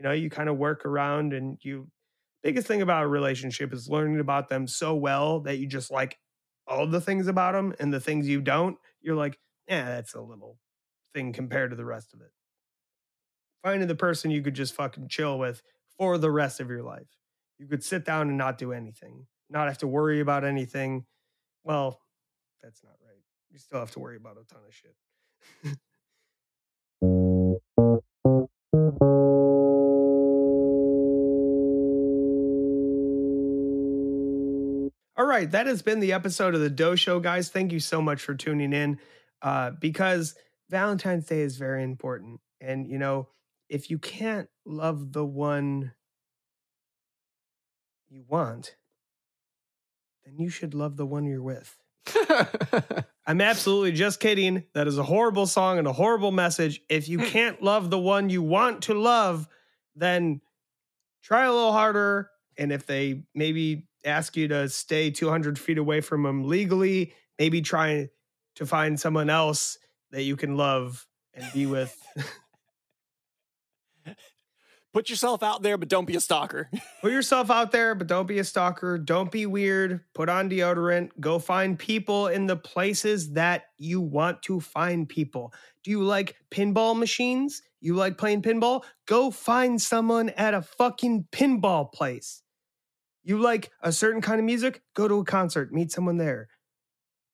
[0.00, 1.88] you know, you kind of work around and you
[2.42, 6.18] biggest thing about a relationship is learning about them so well that you just like
[6.66, 9.38] all the things about them and the things you don't, you're like,
[9.68, 10.58] yeah, that's a little
[11.12, 12.30] thing compared to the rest of it
[13.62, 15.62] finding the person you could just fucking chill with
[15.98, 17.08] for the rest of your life.
[17.58, 21.04] You could sit down and not do anything, not have to worry about anything.
[21.64, 22.00] Well,
[22.62, 23.22] that's not right.
[23.50, 25.76] You still have to worry about a ton of shit.
[35.40, 37.48] right, that has been the episode of the Doh Show, guys.
[37.48, 38.98] Thank you so much for tuning in
[39.40, 40.34] uh, because
[40.68, 42.40] Valentine's Day is very important.
[42.60, 43.28] And, you know,
[43.70, 45.92] if you can't love the one
[48.10, 48.76] you want,
[50.26, 51.74] then you should love the one you're with.
[53.26, 54.64] I'm absolutely just kidding.
[54.74, 56.82] That is a horrible song and a horrible message.
[56.90, 59.48] If you can't love the one you want to love,
[59.96, 60.42] then
[61.22, 62.28] try a little harder.
[62.58, 67.60] And if they maybe ask you to stay 200 feet away from them legally, maybe
[67.60, 68.08] try
[68.56, 69.78] to find someone else
[70.10, 71.96] that you can love and be with.
[74.92, 76.68] Put yourself out there, but don't be a stalker.
[77.00, 78.98] Put yourself out there, but don't be a stalker.
[78.98, 80.00] Don't be weird.
[80.14, 81.10] Put on deodorant.
[81.20, 85.54] Go find people in the places that you want to find people.
[85.84, 87.62] Do you like pinball machines?
[87.80, 88.82] You like playing pinball?
[89.06, 92.42] Go find someone at a fucking pinball place.
[93.22, 94.82] You like a certain kind of music?
[94.94, 96.48] Go to a concert, meet someone there.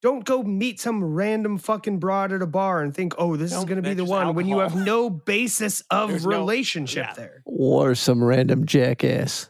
[0.02, 3.64] Don't go meet some random fucking broad at a bar and think, oh, this is
[3.64, 7.06] going to be the just one when you have no basis of There's no- relationship
[7.08, 7.14] yeah.
[7.14, 9.48] there or some random jackass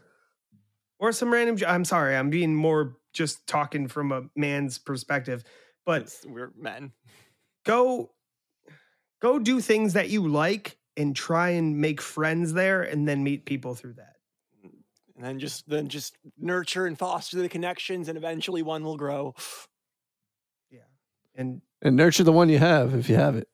[0.99, 1.59] or some random.
[1.67, 5.43] I'm sorry, I'm being more just talking from a man's perspective,
[5.85, 6.93] but we're men.
[7.65, 8.13] go
[9.21, 13.45] go do things that you like and try and make friends there and then meet
[13.47, 14.16] people through that.
[15.17, 19.35] And then just then just nurture and foster the connections, and eventually one will grow.
[20.71, 20.81] Yeah.
[21.35, 23.49] And And nurture the one you have if you have it.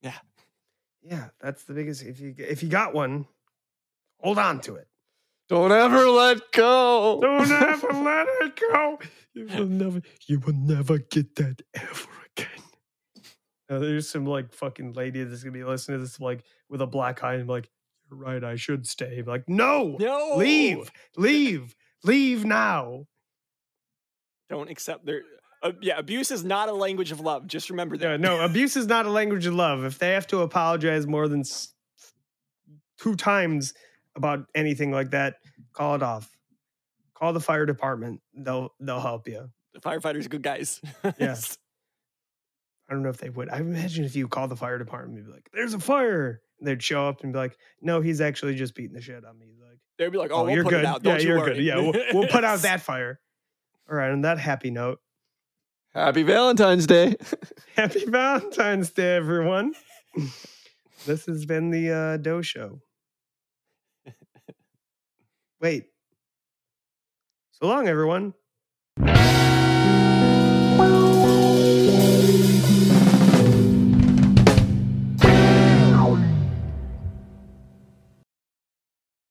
[0.00, 0.14] yeah,
[1.02, 1.28] Yeah.
[1.40, 3.26] that's the biggest if you if you got one,
[4.20, 4.88] hold on to it.
[5.48, 7.20] Don't ever let go.
[7.20, 8.98] Don't ever let it go.
[9.34, 12.62] You will never you will never get that ever again.
[13.68, 16.86] Now, there's some like fucking lady that's gonna be listening to this like with a
[16.86, 17.68] black eye and be like,
[18.10, 19.22] You're right, I should stay.
[19.26, 23.06] Like, no, No, leave, leave, leave now.
[24.48, 25.22] Don't accept their.
[25.62, 27.46] Uh, yeah, abuse is not a language of love.
[27.46, 28.08] Just remember that.
[28.10, 29.84] Yeah, no, abuse is not a language of love.
[29.84, 31.72] If they have to apologize more than s-
[32.98, 33.74] two times
[34.14, 35.36] about anything like that,
[35.72, 36.30] call it off.
[37.14, 38.20] Call the fire department.
[38.34, 39.50] They'll they'll help you.
[39.74, 40.80] The firefighters are good guys.
[41.18, 41.36] Yeah.
[42.88, 43.48] I don't know if they would.
[43.50, 46.82] I imagine if you call the fire department, you'd be like, "There's a fire." They'd
[46.82, 49.78] show up and be like, "No, he's actually just beating the shit on me." Like,
[49.98, 50.80] They'd be like, "Oh, "Oh, we'll you're put good.
[50.80, 51.04] it out.
[51.04, 51.62] yeah, you you're worry." good.
[51.64, 53.20] Yeah, we'll, we'll put out that fire."
[53.90, 54.10] All right.
[54.10, 55.00] On that happy note,
[55.94, 57.16] Happy Valentine's Day.
[57.76, 59.72] happy Valentine's Day, everyone.
[61.06, 62.80] this has been the uh, Doh Show.
[65.60, 65.84] Wait.
[67.52, 68.34] So long, everyone.